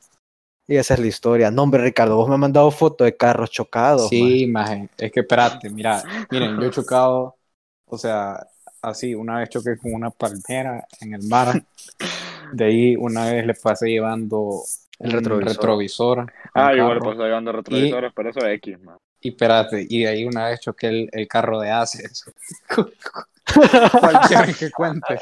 Y 0.67 0.77
esa 0.77 0.95
es 0.95 0.99
la 0.99 1.05
historia. 1.05 1.51
No, 1.51 1.61
hombre, 1.61 1.83
Ricardo, 1.83 2.15
vos 2.15 2.27
me 2.27 2.33
has 2.33 2.39
mandado 2.39 2.71
fotos 2.71 3.05
de 3.05 3.15
carros 3.15 3.51
chocados. 3.51 4.09
Sí, 4.09 4.47
maje. 4.47 4.89
Es 4.97 5.11
que 5.11 5.19
espérate, 5.19 5.69
mira, 5.69 6.01
miren, 6.31 6.59
yo 6.59 6.65
he 6.65 6.71
chocado, 6.71 7.35
o 7.85 7.97
sea, 7.99 8.47
así, 8.81 9.13
una 9.13 9.37
vez 9.39 9.49
choqué 9.49 9.77
con 9.77 9.93
una 9.93 10.09
palmera 10.09 10.87
en 10.99 11.13
el 11.13 11.23
mar. 11.23 11.63
De 12.53 12.65
ahí 12.65 12.95
una 12.95 13.31
vez 13.31 13.45
le 13.45 13.53
pasé 13.55 13.89
llevando 13.89 14.61
El 14.99 15.11
retrovisor. 15.11 15.55
retrovisor 15.55 16.33
Ah, 16.53 16.75
igual 16.75 16.99
pues 16.99 17.17
llevando 17.17 17.51
retrovisores, 17.51 18.11
pero 18.15 18.29
eso 18.29 18.39
es 18.39 18.53
X, 18.57 18.79
man. 18.81 18.97
Y 19.25 19.29
espérate, 19.29 19.87
y 19.89 20.03
de 20.03 20.07
ahí 20.07 20.23
una 20.23 20.49
vez 20.49 20.59
choqué 20.59 20.87
el, 20.87 21.09
el 21.11 21.27
carro 21.27 21.59
de 21.59 21.71
Aces. 21.71 22.25
Cualquiera 23.99 24.45
que 24.53 24.69
cuente. 24.69 25.19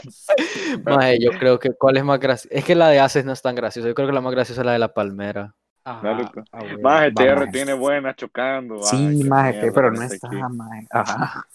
Maje, 0.83 1.19
yo 1.21 1.31
creo 1.39 1.57
que 1.57 1.71
cuál 1.71 1.95
es 1.95 2.03
más 2.03 2.19
graciosa. 2.19 2.53
Es 2.53 2.65
que 2.65 2.75
la 2.75 2.89
de 2.89 2.99
Aces 2.99 3.23
no 3.23 3.31
es 3.31 3.41
tan 3.41 3.55
graciosa. 3.55 3.87
Yo 3.87 3.95
creo 3.95 4.07
que 4.07 4.13
la 4.13 4.19
más 4.19 4.33
graciosa 4.33 4.59
es 4.59 4.65
la 4.65 4.73
de 4.73 4.79
la 4.79 4.93
palmera. 4.93 5.55
Pues. 5.85 6.45
ah, 6.51 7.09
TR 7.15 7.35
maje. 7.39 7.51
tiene 7.53 7.73
buenas 7.73 8.17
chocando. 8.17 8.83
Sí, 8.83 8.97
ay, 8.97 9.21
qué 9.21 9.23
maje, 9.29 9.51
mierda 9.53 9.71
pero 9.73 9.91
no 9.91 10.01
está, 10.01 10.29
maje. 10.49 10.87
Ajá. 10.89 11.47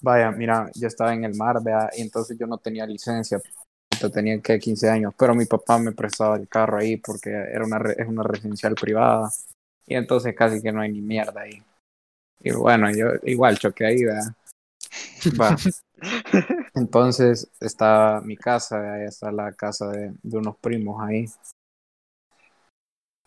Vaya, 0.00 0.32
mira, 0.32 0.68
yo 0.74 0.88
estaba 0.88 1.14
en 1.14 1.24
el 1.24 1.36
mar, 1.36 1.62
vea, 1.62 1.90
y 1.96 2.02
entonces 2.02 2.36
yo 2.36 2.48
no 2.48 2.58
tenía 2.58 2.86
licencia. 2.86 3.40
Yo 4.00 4.10
tenía 4.10 4.40
que 4.40 4.58
15 4.58 4.90
años, 4.90 5.14
pero 5.16 5.32
mi 5.32 5.44
papá 5.46 5.78
me 5.78 5.92
prestaba 5.92 6.36
el 6.36 6.48
carro 6.48 6.78
ahí 6.78 6.96
porque 6.96 7.30
era 7.30 7.64
una, 7.64 7.78
re- 7.78 7.94
es 7.96 8.08
una 8.08 8.24
residencial 8.24 8.74
privada. 8.74 9.30
Y 9.86 9.94
entonces 9.94 10.34
casi 10.34 10.60
que 10.60 10.72
no 10.72 10.80
hay 10.80 10.92
ni 10.92 11.00
mierda 11.00 11.42
ahí. 11.42 11.62
Y 12.40 12.52
bueno, 12.52 12.90
yo 12.90 13.06
igual 13.22 13.58
choqué 13.58 13.86
ahí, 13.86 14.04
vea. 14.04 14.34
Va. 15.40 15.56
Entonces 16.74 17.48
está 17.58 18.20
mi 18.22 18.36
casa, 18.36 18.94
ahí 18.94 19.06
está 19.06 19.32
la 19.32 19.52
casa 19.52 19.88
de, 19.88 20.12
de 20.22 20.36
unos 20.36 20.56
primos 20.58 21.02
ahí. 21.02 21.26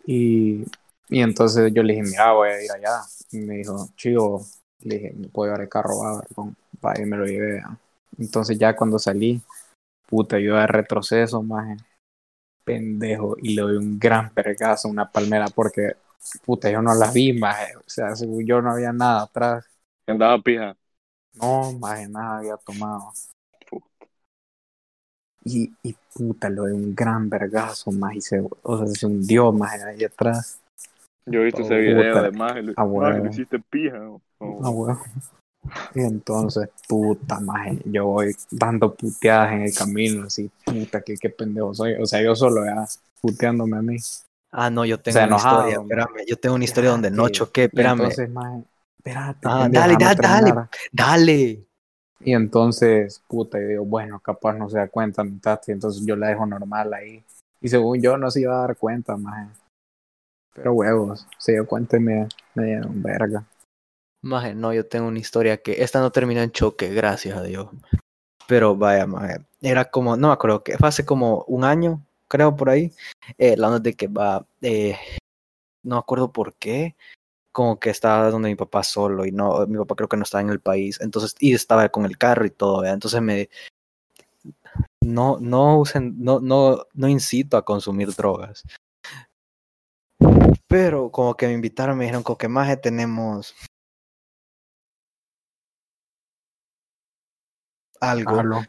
Y, 0.06 0.64
y 1.10 1.22
entonces 1.22 1.72
yo 1.74 1.84
le 1.84 1.94
dije, 1.94 2.06
mira, 2.10 2.32
voy 2.34 2.50
a 2.50 2.64
ir 2.64 2.72
allá. 2.72 3.02
Y 3.32 3.38
me 3.40 3.56
dijo, 3.56 3.90
chivo, 3.96 4.46
le 4.82 4.96
dije, 4.96 5.14
¿me 5.14 5.28
puedo 5.28 5.48
llevar 5.48 5.62
el 5.62 5.70
carro? 5.70 6.00
Va, 6.00 6.22
vergón". 6.22 6.56
Va, 6.84 6.94
y 7.00 7.06
me 7.06 7.18
lo 7.18 7.26
llevé. 7.26 7.60
¿ah? 7.60 7.78
Entonces 8.18 8.58
ya 8.58 8.76
cuando 8.76 9.00
salí, 9.00 9.42
puta, 10.08 10.40
yo 10.40 10.56
de 10.56 10.68
retroceso, 10.68 11.42
maje, 11.44 11.78
pendejo, 12.64 13.36
y 13.42 13.56
le 13.56 13.62
doy 13.62 13.78
un 13.78 14.00
gran 14.00 14.32
vergazo 14.34 14.88
a 14.88 14.92
una 14.92 15.12
palmera 15.12 15.48
porque, 15.54 15.94
puta, 16.46 16.70
yo 16.70 16.82
no 16.82 16.94
la 16.96 17.12
vi, 17.12 17.34
maje. 17.34 17.76
O 17.78 17.84
sea, 17.88 18.16
según 18.16 18.46
yo 18.46 18.62
no 18.62 18.72
había 18.72 18.92
nada 18.94 19.24
atrás. 19.24 19.66
Andaba 20.08 20.40
pija. 20.42 20.76
No, 21.36 21.74
maje, 21.80 22.08
nada 22.08 22.40
había 22.40 22.58
tomado. 22.58 23.12
Y, 25.44 25.72
y 25.84 25.96
puta, 26.14 26.50
le 26.50 26.56
doy 26.58 26.72
un 26.74 26.94
gran 26.94 27.30
vergazo, 27.30 27.92
maje, 27.92 28.18
y 28.18 28.22
se, 28.22 28.44
o 28.64 28.78
sea, 28.78 28.88
se 28.88 29.06
hundió, 29.06 29.52
maje, 29.52 29.82
ahí 29.84 30.04
atrás. 30.04 30.60
Yo 31.26 31.42
he 31.42 31.46
visto 31.46 31.62
Oh, 31.62 31.66
ese 31.66 31.78
video 31.78 32.14
puta. 32.14 32.24
de 32.24 32.32
más. 32.32 32.56
Le, 32.64 32.74
Ah, 32.76 32.84
bueno. 32.84 33.24
le 33.24 33.30
hiciste 33.30 33.60
pija. 33.60 34.00
Oh. 34.40 34.62
Ah, 34.64 34.70
huevo. 34.70 35.02
Y 35.94 36.02
entonces, 36.02 36.70
puta 36.88 37.40
maje, 37.40 37.80
yo 37.86 38.06
voy 38.06 38.36
dando 38.50 38.94
puteadas 38.96 39.54
en 39.54 39.62
el 39.64 39.74
camino, 39.74 40.24
así, 40.26 40.50
puta, 40.66 41.02
que 41.02 41.16
qué 41.16 41.30
pendejo 41.30 41.74
soy. 41.74 41.94
O 41.96 42.06
sea, 42.06 42.22
yo 42.22 42.36
solo 42.36 42.66
ya 42.66 42.86
puteándome 43.22 43.78
a 43.78 43.82
mí. 43.82 43.98
Ah, 44.52 44.70
no, 44.70 44.84
yo 44.86 45.00
tengo 45.00 45.18
una 45.20 45.28
enojado, 45.28 45.58
historia. 45.60 45.80
hombre. 45.80 46.02
Espérame, 46.02 46.26
yo 46.28 46.38
tengo 46.38 46.56
una 46.56 46.64
historia 46.64 46.90
donde 46.90 47.12
no 47.12 47.30
choqué. 47.30 47.62
Y 47.62 47.66
Espérame. 47.66 48.00
entonces, 48.00 48.30
maje, 48.30 48.64
espérate. 48.98 49.40
Ah, 49.44 49.68
dale, 49.70 49.96
dale, 50.00 50.16
dale. 50.22 50.54
Dale. 50.92 51.66
Y 52.22 52.34
entonces, 52.34 53.22
puta, 53.28 53.60
yo 53.60 53.68
digo, 53.68 53.86
bueno, 53.86 54.20
capaz 54.20 54.54
no 54.54 54.70
se 54.70 54.78
da 54.78 54.88
cuenta 54.88 55.24
mi 55.24 55.38
tati, 55.40 55.72
entonces 55.72 56.04
yo 56.06 56.16
la 56.16 56.28
dejo 56.28 56.46
normal 56.46 56.94
ahí. 56.94 57.24
Y 57.62 57.70
según 57.70 58.02
yo, 58.02 58.18
no 58.18 58.30
se 58.32 58.42
iba 58.42 58.58
a 58.58 58.62
dar 58.62 58.76
cuenta, 58.76 59.16
maje. 59.16 59.48
Pero 60.54 60.74
huevos, 60.74 61.28
se 61.38 61.54
dio 61.54 61.66
cuenta 61.66 61.98
y 61.98 62.00
me, 62.02 62.28
me 62.56 62.66
dieron 62.66 63.02
verga. 63.02 63.46
Maje, 64.22 64.54
no, 64.54 64.74
yo 64.74 64.86
tengo 64.86 65.08
una 65.08 65.20
historia 65.20 65.62
que 65.62 65.82
esta 65.82 66.02
no 66.02 66.12
terminó 66.12 66.42
en 66.42 66.52
choque, 66.52 66.90
gracias 66.94 67.38
a 67.38 67.44
Dios. 67.44 67.70
Pero 68.48 68.76
vaya, 68.76 69.06
maje, 69.06 69.46
era 69.62 69.86
como, 69.86 70.18
no 70.18 70.28
me 70.28 70.34
acuerdo 70.34 70.64
que 70.64 70.78
fue 70.78 70.90
hace 70.90 71.06
como 71.06 71.44
un 71.48 71.64
año, 71.64 72.02
creo 72.30 72.56
por 72.56 72.70
ahí. 72.70 72.94
Eh, 73.38 73.58
la 73.58 73.68
onda 73.68 73.80
de 73.80 73.94
que 73.94 74.08
va, 74.08 74.48
eh, 74.62 74.98
no 75.84 75.98
acuerdo 75.98 76.32
por 76.32 76.56
qué, 76.56 76.96
como 77.52 77.80
que 77.80 77.90
estaba 77.90 78.30
donde 78.32 78.50
mi 78.50 78.56
papá 78.56 78.84
solo 78.84 79.26
y 79.26 79.32
no, 79.32 79.66
mi 79.68 79.78
papá 79.80 79.96
creo 79.96 80.10
que 80.10 80.18
no 80.18 80.24
estaba 80.24 80.42
en 80.42 80.50
el 80.50 80.62
país, 80.62 81.00
entonces, 81.02 81.36
y 81.40 81.54
estaba 81.54 81.90
con 81.90 82.06
el 82.06 82.18
carro 82.18 82.46
y 82.46 82.52
todo, 82.52 82.86
entonces 82.86 83.22
me, 83.22 83.50
no, 85.02 85.38
no 85.40 85.80
usen, 85.80 86.16
no, 86.20 86.40
no, 86.40 86.86
no 86.94 87.08
incito 87.08 87.58
a 87.58 87.66
consumir 87.66 88.14
drogas. 88.16 88.64
Pero 90.68 91.12
como 91.12 91.36
que 91.36 91.48
me 91.48 91.54
invitaron, 91.54 91.98
me 91.98 92.04
dijeron, 92.06 92.24
como 92.24 92.38
que 92.38 92.48
maje 92.48 92.78
tenemos 92.78 93.56
algo. 98.00 98.64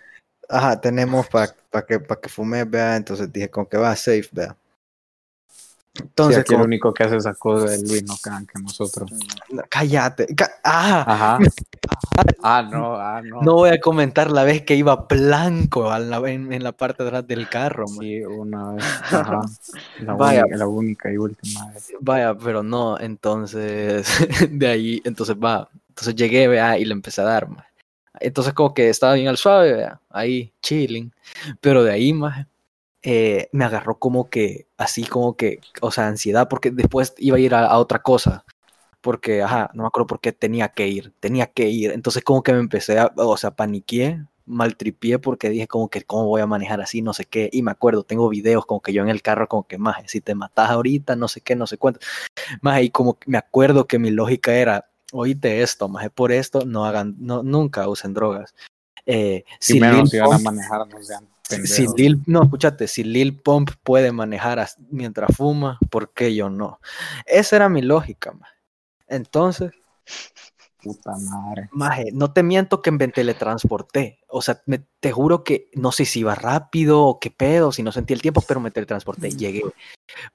Ajá, 0.51 0.81
tenemos 0.81 1.27
para 1.29 1.55
que, 1.87 2.01
pa 2.01 2.17
que 2.21 2.29
fume, 2.29 2.65
vea. 2.65 2.97
Entonces 2.97 3.33
dije, 3.33 3.49
con 3.49 3.67
que 3.67 3.77
va 3.77 3.95
safe, 3.97 4.29
vea. 4.33 4.57
Sí, 5.93 6.03
Entonces, 6.03 6.39
aquí 6.39 6.53
el 6.53 6.59
como- 6.59 6.65
único 6.67 6.95
que 6.95 7.03
hace 7.03 7.17
esa 7.17 7.35
cosa 7.35 7.75
es 7.75 7.83
Luis, 7.83 8.05
no 8.05 8.15
crean 8.23 8.47
que 8.47 8.61
nosotros. 8.61 9.11
cállate. 9.69 10.27
ah, 10.65 11.05
Ajá. 11.07 11.39
Ah, 12.43 12.63
no, 12.63 12.95
ah, 12.97 13.21
no. 13.23 13.43
no 13.43 13.55
voy 13.55 13.71
a 13.71 13.81
comentar 13.81 14.31
la 14.31 14.45
vez 14.45 14.63
que 14.63 14.77
iba 14.77 14.95
blanco 14.97 15.91
la- 15.99 16.19
en, 16.31 16.53
en 16.53 16.63
la 16.63 16.73
parte 16.73 17.03
de 17.03 17.09
atrás 17.09 17.27
del 17.27 17.49
carro. 17.49 17.87
man. 17.89 17.99
Sí, 17.99 18.23
una 18.23 18.73
vez. 18.73 18.85
Ajá. 19.13 19.41
La, 20.01 20.15
Vaya. 20.15 20.43
única, 20.43 20.57
la 20.57 20.67
única 20.69 21.13
y 21.13 21.17
última 21.17 21.67
vez. 21.73 21.93
Vaya, 22.01 22.35
pero 22.37 22.63
no, 22.63 22.99
entonces, 22.99 24.07
de 24.51 24.67
ahí, 24.69 25.03
entonces 25.05 25.37
va. 25.37 25.69
Entonces 25.89 26.15
llegué, 26.15 26.47
vea, 26.49 26.79
y 26.79 26.85
le 26.85 26.93
empecé 26.93 27.21
a 27.21 27.25
dar, 27.25 27.49
ma. 27.49 27.67
Entonces 28.19 28.53
como 28.55 28.75
que 28.75 28.89
estaba 28.89 29.15
bien 29.15 29.29
al 29.29 29.37
suave, 29.37 29.89
ahí, 30.09 30.53
chilling. 30.63 31.13
Pero 31.61 31.85
de 31.85 31.93
ahí, 31.93 32.13
más 32.13 32.47
me 33.53 33.65
agarró 33.65 33.99
como 33.99 34.29
que, 34.29 34.67
así 34.77 35.05
como 35.05 35.37
que, 35.37 35.61
o 35.81 35.91
sea, 35.91 36.07
ansiedad, 36.09 36.49
porque 36.49 36.71
después 36.71 37.15
iba 37.19 37.37
a 37.37 37.41
ir 37.41 37.55
a, 37.55 37.67
a 37.67 37.79
otra 37.79 38.01
cosa. 38.01 38.45
Porque, 39.01 39.43
ajá, 39.43 39.71
no 39.75 39.85
me 39.85 39.87
acuerdo 39.89 40.07
por 40.07 40.21
qué 40.21 40.33
tenía 40.33 40.69
que 40.69 40.89
ir, 40.89 41.13
tenía 41.21 41.47
que 41.47 41.69
ir. 41.69 41.93
Entonces 41.93 42.23
como 42.23 42.43
que 42.43 42.53
me 42.53 42.59
empecé 42.61 42.99
a, 42.99 43.13
o 43.17 43.37
sea, 43.37 43.53
paniqué, 43.53 44.21
maltripié 44.45 45.19
porque 45.19 45.49
dije 45.49 45.67
como 45.69 45.89
que, 45.89 46.03
¿cómo 46.03 46.27
voy 46.27 46.43
a 46.43 46.47
manejar 46.47 46.81
así? 46.83 47.01
No 47.01 47.15
sé 47.15 47.25
qué. 47.25 47.49
Y 47.53 47.63
me 47.63 47.71
acuerdo, 47.71 48.03
tengo 48.03 48.29
videos 48.29 48.67
como 48.67 48.83
que 48.83 48.93
yo 48.93 49.03
en 49.03 49.09
el 49.09 49.23
carro 49.23 49.49
como 49.49 49.67
que, 49.67 49.79
más 49.79 50.03
si 50.07 50.21
te 50.21 50.35
matas 50.35 50.71
ahorita, 50.71 51.17
no 51.17 51.29
sé 51.29 51.41
qué, 51.41 51.57
no 51.57 51.67
sé 51.67 51.79
cuánto. 51.79 52.01
Más 52.63 52.83
y 52.83 52.91
como 52.91 53.19
que 53.19 53.31
me 53.31 53.39
acuerdo 53.39 53.87
que 53.87 53.99
mi 53.99 54.11
lógica 54.11 54.55
era, 54.55 54.90
oíste 55.13 55.63
esto, 55.63 55.89
más 55.89 56.09
por 56.11 56.33
esto, 56.33 56.65
no 56.65 56.85
hagan, 56.85 57.17
no, 57.19 57.43
nunca 57.43 57.89
usen 57.89 58.15
drogas. 58.15 58.55
Eh, 59.07 59.45
Si 59.59 59.81
menos 59.81 60.03
Lil 60.03 60.11
si 60.11 60.19
van 60.19 60.33
a 60.33 60.39
manejar, 60.39 60.87
no 60.87 61.03
sean 61.03 61.29
si 61.43 61.57
pendejos. 61.57 61.95
Lil, 61.97 62.23
no, 62.27 62.43
escúchate, 62.45 62.87
si 62.87 63.03
Lil 63.03 63.41
Pump 63.41 63.71
puede 63.83 64.13
manejar 64.13 64.59
as- 64.59 64.77
mientras 64.91 65.35
fuma, 65.37 65.79
¿por 65.91 66.13
qué 66.13 66.35
yo 66.35 66.49
no? 66.51 66.81
Esa 67.27 67.57
era 67.57 67.69
mi 67.69 67.83
lógica, 67.83 68.33
ma. 68.33 68.47
Entonces, 69.09 69.73
Puta 70.83 71.13
madre. 71.19 71.69
maje, 71.73 72.07
no 72.13 72.33
te 72.33 72.43
miento 72.43 72.81
que 72.81 72.91
me 72.91 73.07
teletransporté. 73.09 74.21
O 74.29 74.41
sea, 74.41 74.63
me- 74.65 74.83
te 75.01 75.13
juro 75.13 75.45
que 75.45 75.69
no 75.75 75.93
sé 75.93 76.07
si 76.07 76.21
iba 76.21 76.35
rápido 76.35 77.03
o 77.05 77.21
qué 77.21 77.31
pedo, 77.31 77.71
si 77.71 77.83
no 77.83 77.93
sentí 77.93 78.15
el 78.15 78.23
tiempo, 78.23 78.43
pero 78.49 78.61
me 78.61 78.71
teletransporté. 78.71 79.31
Llegué, 79.31 79.63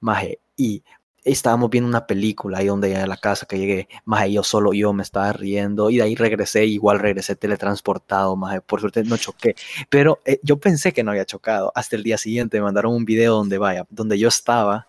maje, 0.00 0.38
y 0.56 0.84
estábamos 1.32 1.70
viendo 1.70 1.88
una 1.88 2.06
película 2.06 2.58
ahí 2.58 2.66
donde 2.66 2.96
a 2.96 3.06
la 3.06 3.16
casa 3.16 3.46
que 3.46 3.58
llegué, 3.58 3.88
maje, 4.04 4.32
yo 4.32 4.42
solo 4.42 4.72
yo 4.72 4.92
me 4.92 5.02
estaba 5.02 5.32
riendo 5.32 5.90
y 5.90 5.96
de 5.96 6.02
ahí 6.02 6.14
regresé, 6.14 6.64
igual 6.66 7.00
regresé 7.00 7.34
teletransportado, 7.34 8.36
maje, 8.36 8.60
por 8.60 8.80
suerte 8.80 9.02
no 9.02 9.16
choqué, 9.16 9.56
pero 9.90 10.20
eh, 10.24 10.38
yo 10.42 10.58
pensé 10.58 10.92
que 10.92 11.02
no 11.02 11.10
había 11.10 11.24
chocado, 11.24 11.72
hasta 11.74 11.96
el 11.96 12.04
día 12.04 12.16
siguiente 12.16 12.58
me 12.58 12.64
mandaron 12.64 12.94
un 12.94 13.04
video 13.04 13.34
donde 13.34 13.58
vaya, 13.58 13.86
donde 13.90 14.18
yo 14.18 14.28
estaba, 14.28 14.86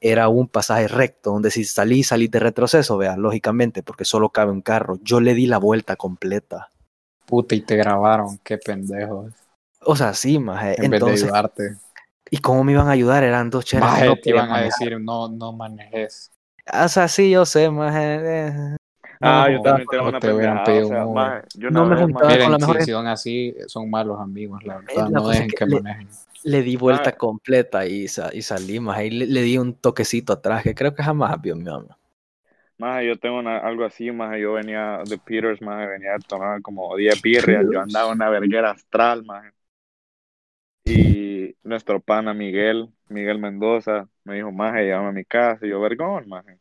era 0.00 0.28
un 0.28 0.48
pasaje 0.48 0.88
recto, 0.88 1.32
donde 1.32 1.50
si 1.50 1.64
salí, 1.64 2.04
salí 2.04 2.28
de 2.28 2.38
retroceso, 2.38 2.96
vea, 2.96 3.16
lógicamente, 3.16 3.82
porque 3.82 4.04
solo 4.04 4.30
cabe 4.30 4.52
un 4.52 4.62
carro, 4.62 4.98
yo 5.02 5.20
le 5.20 5.34
di 5.34 5.46
la 5.46 5.58
vuelta 5.58 5.96
completa, 5.96 6.70
Puta, 7.26 7.54
y 7.54 7.62
te 7.62 7.76
grabaron, 7.76 8.38
qué 8.44 8.58
pendejos. 8.58 9.32
o 9.80 9.96
sea, 9.96 10.14
sí, 10.14 10.38
maje, 10.38 10.76
En 10.78 10.90
vez 10.90 10.90
de 10.90 10.96
entonces, 10.96 11.24
ayudarte. 11.24 11.76
¿Y 12.34 12.38
cómo 12.38 12.64
me 12.64 12.72
iban 12.72 12.88
a 12.88 12.92
ayudar? 12.92 13.24
Eran 13.24 13.50
dos 13.50 13.64
cheras. 13.64 13.92
que 13.94 14.02
Maje, 14.02 14.02
no 14.02 14.18
te 14.18 14.30
iban 14.30 14.50
a 14.52 14.60
decir, 14.62 14.98
no, 15.00 15.28
no 15.28 15.52
manejes. 15.52 16.32
O 16.72 16.88
sea, 16.88 17.08
sí, 17.08 17.30
yo 17.30 17.44
sé, 17.46 17.70
maje. 17.70 18.00
eh, 18.48 18.76
Ah, 19.20 19.48
no, 19.48 19.50
yo 19.50 19.60
también 19.60 19.88
tengo 19.88 20.06
una 20.06 20.20
te 20.20 20.28
pedido 20.32 20.80
O 20.80 20.84
sea, 20.84 21.06
maje, 21.06 21.46
yo 21.54 21.68
No 21.68 21.86
me 21.86 21.96
juntaba 21.96 22.30
maje, 22.30 22.38
con 22.38 22.52
la 22.52 22.58
Miren, 22.58 22.60
mejor 22.60 22.80
si, 22.80 22.82
si 22.82 22.90
son 22.92 23.06
así, 23.06 23.54
son 23.68 23.90
malos 23.90 24.20
amigos, 24.20 24.62
la 24.64 24.76
verdad. 24.80 25.10
la 25.10 25.10
no 25.10 25.28
dejen 25.28 25.52
que 25.52 25.58
que 25.58 25.66
le- 25.66 25.82
manejen. 25.82 26.08
Le 26.44 26.62
di 26.62 26.76
vuelta 26.76 27.12
Maje. 27.12 27.18
completa 27.18 27.86
y, 27.86 28.08
sa- 28.08 28.30
y 28.34 28.42
salí, 28.42 28.80
maje. 28.80 29.06
Y 29.08 29.10
le, 29.10 29.26
le 29.26 29.42
di 29.42 29.58
un 29.58 29.74
toquecito 29.76 30.32
atrás 30.34 30.62
que 30.64 30.74
creo 30.74 30.94
que 30.94 31.02
jamás 31.02 31.40
vio 31.42 31.56
mi 31.56 31.64
mamá. 31.64 31.98
Maje, 32.78 33.06
yo 33.06 33.18
tengo 33.18 33.38
una- 33.38 33.58
algo 33.58 33.84
así, 33.84 34.10
maje, 34.10 34.40
yo 34.40 34.52
venía 34.54 35.04
de 35.06 35.18
Peters, 35.18 35.62
maje, 35.62 35.86
venía 35.86 36.16
a 36.16 36.20
tomar 36.20 36.60
como 36.62 36.94
10 36.96 37.20
birrias, 37.20 37.66
yo 37.68 37.80
andaba 37.80 38.08
en 38.12 38.16
una 38.16 38.30
verguera 38.30 38.70
astral, 38.72 39.24
maje. 39.24 39.52
Y 40.84 41.56
nuestro 41.62 42.00
pana 42.00 42.34
Miguel, 42.34 42.90
Miguel 43.08 43.38
Mendoza, 43.38 44.08
me 44.24 44.34
dijo, 44.34 44.52
maje, 44.52 44.84
llévame 44.84 45.08
a 45.08 45.12
mi 45.12 45.24
casa, 45.24 45.64
y 45.66 45.70
yo, 45.70 45.80
vergón, 45.80 46.28
maje. 46.28 46.58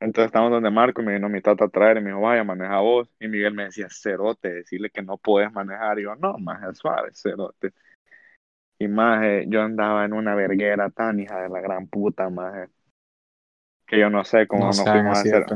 Entonces 0.00 0.26
estamos 0.26 0.50
donde 0.50 0.70
Marco 0.70 1.02
y 1.02 1.04
me 1.04 1.14
vino 1.14 1.28
mi 1.28 1.40
tata 1.40 1.64
a 1.64 1.68
traer 1.68 1.96
y 1.96 2.00
me 2.00 2.10
dijo, 2.10 2.20
vaya, 2.20 2.44
maneja 2.44 2.78
vos. 2.78 3.10
Y 3.18 3.26
Miguel 3.26 3.52
me 3.52 3.64
decía, 3.64 3.88
cerote, 3.90 4.52
decirle 4.52 4.90
que 4.90 5.02
no 5.02 5.18
puedes 5.18 5.52
manejar. 5.52 5.98
Y 5.98 6.04
yo, 6.04 6.14
no, 6.14 6.38
maje, 6.38 6.72
suave, 6.74 7.10
cerote. 7.12 7.72
Y 8.78 8.86
maje, 8.86 9.46
yo 9.48 9.60
andaba 9.60 10.04
en 10.04 10.12
una 10.12 10.36
verguera 10.36 10.88
tan 10.90 11.18
hija 11.18 11.42
de 11.42 11.48
la 11.48 11.60
gran 11.60 11.88
puta, 11.88 12.30
maje. 12.30 12.68
que 13.86 13.98
yo 13.98 14.08
no 14.08 14.22
sé 14.24 14.46
cómo 14.46 14.66
No 14.66 14.66
nos 14.68 14.84
fuimos 14.84 15.18
a 15.18 15.20
hacer. 15.20 15.46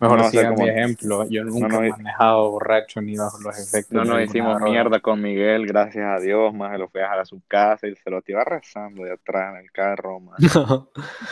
Mejor 0.00 0.18
no 0.18 0.30
cómo- 0.30 0.62
mi 0.62 0.68
ejemplo. 0.68 1.28
Yo 1.28 1.44
nunca 1.44 1.68
no- 1.68 1.82
he 1.82 1.90
manejado 1.90 2.50
borracho 2.52 3.00
ni 3.00 3.16
bajo 3.16 3.38
los 3.40 3.58
efectos. 3.58 3.92
No 3.92 4.04
nos 4.04 4.22
hicimos 4.22 4.56
droga. 4.56 4.70
mierda 4.70 5.00
con 5.00 5.20
Miguel, 5.20 5.66
gracias 5.66 6.04
a 6.06 6.20
Dios, 6.20 6.54
más 6.54 6.78
lo 6.78 6.88
fui 6.88 7.00
a 7.00 7.04
dejar 7.04 7.18
a 7.20 7.24
su 7.24 7.40
casa 7.48 7.86
y 7.88 7.96
se 7.96 8.08
lo 8.10 8.20
iba 8.26 8.44
rezando 8.44 9.02
de 9.04 9.12
atrás 9.12 9.54
en 9.54 9.64
el 9.64 9.72
carro, 9.72 10.20
más. 10.20 10.38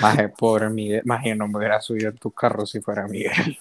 Maje, 0.00 0.29
pobre 0.31 0.68
Miguel. 0.70 1.02
Maje, 1.05 1.29
yo 1.31 1.37
no 1.37 1.46
me 1.48 1.59
hubiera 1.59 1.81
subido 1.81 2.11
en 2.11 2.16
tu 2.18 2.31
carro 2.33 2.66
si 2.66 2.81
fuera 2.81 3.07
Miguel. 3.07 3.59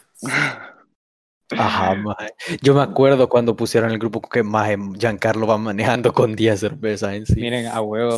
Ajá, 1.58 1.94
maje. 1.96 2.34
Yo 2.62 2.74
me 2.74 2.82
acuerdo 2.82 3.30
cuando 3.30 3.56
pusieron 3.56 3.92
el 3.92 4.00
grupo 4.00 4.20
que 4.22 4.42
maje, 4.42 4.78
Giancarlo 4.98 5.46
va 5.46 5.58
manejando 5.58 6.12
con 6.14 6.36
10 6.36 6.60
cervezas 6.60 7.14
en 7.14 7.26
sí. 7.28 7.36
Miren, 7.40 7.68
a 7.68 7.82
huevo. 7.82 8.18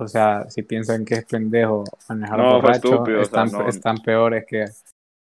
O 0.00 0.06
sea, 0.06 0.44
si 0.48 0.62
piensan 0.62 1.04
que 1.04 1.14
es 1.14 1.24
pendejo 1.24 1.82
manejar 2.08 2.38
No, 2.38 2.50
fue 2.50 2.60
borracho, 2.60 2.88
estúpido, 2.92 3.20
o 3.22 3.24
sea, 3.24 3.44
están, 3.44 3.60
no. 3.62 3.68
están 3.68 3.96
peores 3.98 4.44
que 4.46 4.66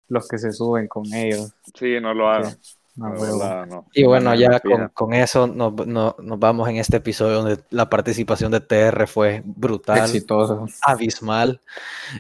los 0.07 0.27
que 0.27 0.37
se 0.37 0.51
suben 0.51 0.87
con 0.87 1.11
ellos. 1.13 1.51
Sí, 1.77 1.99
no 2.01 2.13
lo 2.13 2.29
hagan. 2.29 2.57
No, 2.95 3.65
no. 3.65 3.85
Y 3.93 4.05
bueno, 4.05 4.29
No, 4.29 4.35
ya 4.39 4.59
con, 4.61 4.87
con 4.89 5.13
eso 5.13 5.47
nos, 5.47 5.73
no- 5.85 6.15
nos 6.17 6.39
vamos 6.39 6.69
en 6.69 6.77
este 6.77 6.97
episodio 6.97 7.41
donde 7.41 7.59
la 7.69 7.89
participación 7.89 8.51
de 8.53 8.61
TR 8.61 9.05
fue 9.07 9.41
brutal, 9.45 9.97
Exitoso. 9.99 10.65
abismal. 10.81 11.59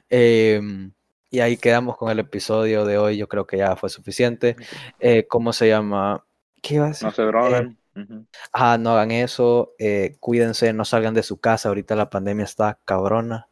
Eh, 0.09 0.59
y 1.29 1.39
ahí 1.39 1.55
quedamos 1.57 1.95
con 1.97 2.09
el 2.11 2.19
episodio 2.19 2.83
de 2.85 2.97
hoy. 2.97 3.15
Yo 3.17 3.27
creo 3.29 3.47
que 3.47 3.57
ya 3.57 3.75
fue 3.77 3.89
suficiente. 3.89 4.57
Eh, 4.99 5.25
¿Cómo 5.27 5.53
se 5.53 5.69
llama? 5.69 6.25
¿Qué 6.61 6.75
iba 6.75 6.85
a 6.85 6.89
decir? 6.89 7.07
No 7.07 7.13
se 7.13 7.21
droguen. 7.23 7.77
Ujú. 7.95 8.25
Ah, 8.51 8.77
no 8.77 8.91
hagan 8.91 9.11
eso. 9.11 9.71
eh, 9.79 10.17
cuídense, 10.19 10.73
no 10.73 10.83
salgan 10.83 11.13
de 11.13 11.23
su 11.23 11.37
casa. 11.37 11.69
Ahorita 11.69 11.95
la 11.95 12.09
pandemia 12.09 12.43
está 12.43 12.77
cabrona. 12.83 13.47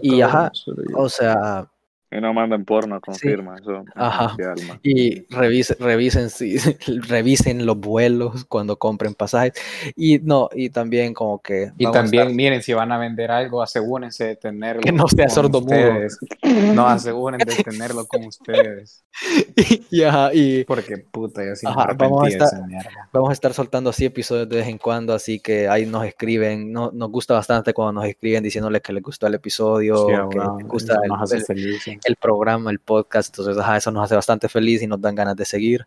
Y, 0.00 0.20
ajá, 0.22 0.50
o 0.94 1.08
sea, 1.08 1.66
Y 2.12 2.20
no 2.20 2.34
manden 2.34 2.64
porno, 2.64 3.00
confirma. 3.00 3.56
Eso 3.58 3.78
es 3.78 3.84
Ajá. 3.94 4.36
Y 4.82 5.22
revisen, 5.34 5.76
revisen, 5.80 6.30
si- 6.30 6.56
revisen 7.08 7.64
los 7.64 7.78
vuelos 7.78 8.44
cuando 8.44 8.76
compren 8.76 9.14
pasajes. 9.14 9.54
Y 9.96 10.18
no, 10.18 10.48
y 10.54 10.70
también 10.70 11.14
como 11.14 11.40
que. 11.40 11.72
Y 11.78 11.90
también, 11.90 12.24
estar- 12.24 12.34
miren, 12.34 12.62
si 12.62 12.72
van 12.74 12.92
a 12.92 12.98
vender 12.98 13.30
algo, 13.30 13.62
asegúrense 13.62 14.24
de 14.24 14.36
tenerlo. 14.36 14.82
Que 14.82 14.92
no 14.92 15.08
sea 15.08 15.26
ustedes. 15.26 16.18
No, 16.74 16.86
aseguren 16.86 17.38
de 17.38 17.54
tenerlo 17.62 18.06
con 18.06 18.24
ustedes. 18.26 19.04
y, 19.90 20.02
ajá, 20.02 20.30
y 20.34 20.64
Porque 20.64 20.98
puta, 20.98 21.44
yo 21.44 21.54
sí 21.56 21.66
Ajá, 21.66 21.94
vamos 21.96 22.24
a 22.24 22.28
estar- 22.28 22.50
vamos 23.12 23.30
a 23.30 23.32
estar 23.32 23.54
soltando 23.54 23.90
así 23.90 24.04
episodios 24.04 24.48
de 24.48 24.56
vez 24.56 24.68
en 24.68 24.78
cuando. 24.78 25.14
Así 25.14 25.40
que 25.40 25.68
ahí 25.68 25.86
nos 25.86 26.04
escriben. 26.04 26.72
No, 26.72 26.90
nos 26.92 27.10
gusta 27.10 27.34
bastante 27.34 27.72
cuando 27.72 28.00
nos 28.00 28.08
escriben 28.08 28.42
diciéndoles 28.42 28.82
que 28.82 28.92
les 28.92 29.02
gustó 29.02 29.26
el 29.26 29.34
episodio, 29.34 30.06
Sí, 30.06 30.12
que 30.30 30.38
les 30.38 30.68
gusta 30.68 30.98
el, 31.02 31.08
nos 31.08 31.22
hace 31.22 31.36
el- 31.36 31.44
felices. 31.44 31.98
El 32.04 32.16
programa, 32.16 32.70
el 32.70 32.78
podcast. 32.78 33.30
Entonces, 33.30 33.62
ajá, 33.62 33.76
eso 33.76 33.90
nos 33.90 34.04
hace 34.04 34.14
bastante 34.14 34.48
feliz 34.48 34.82
y 34.82 34.86
nos 34.86 35.00
dan 35.00 35.14
ganas 35.14 35.36
de 35.36 35.44
seguir. 35.44 35.86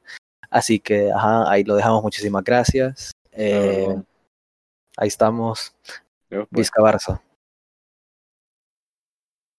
Así 0.49 0.79
que, 0.79 1.11
ajá, 1.11 1.49
ahí 1.49 1.63
lo 1.63 1.75
dejamos. 1.75 2.03
Muchísimas 2.03 2.43
gracias. 2.43 3.11
Eh, 3.31 3.95
ahí 4.97 5.07
estamos. 5.07 5.73
Pues. 6.29 6.47
Vizca 6.51 6.81
Barça. 6.81 7.21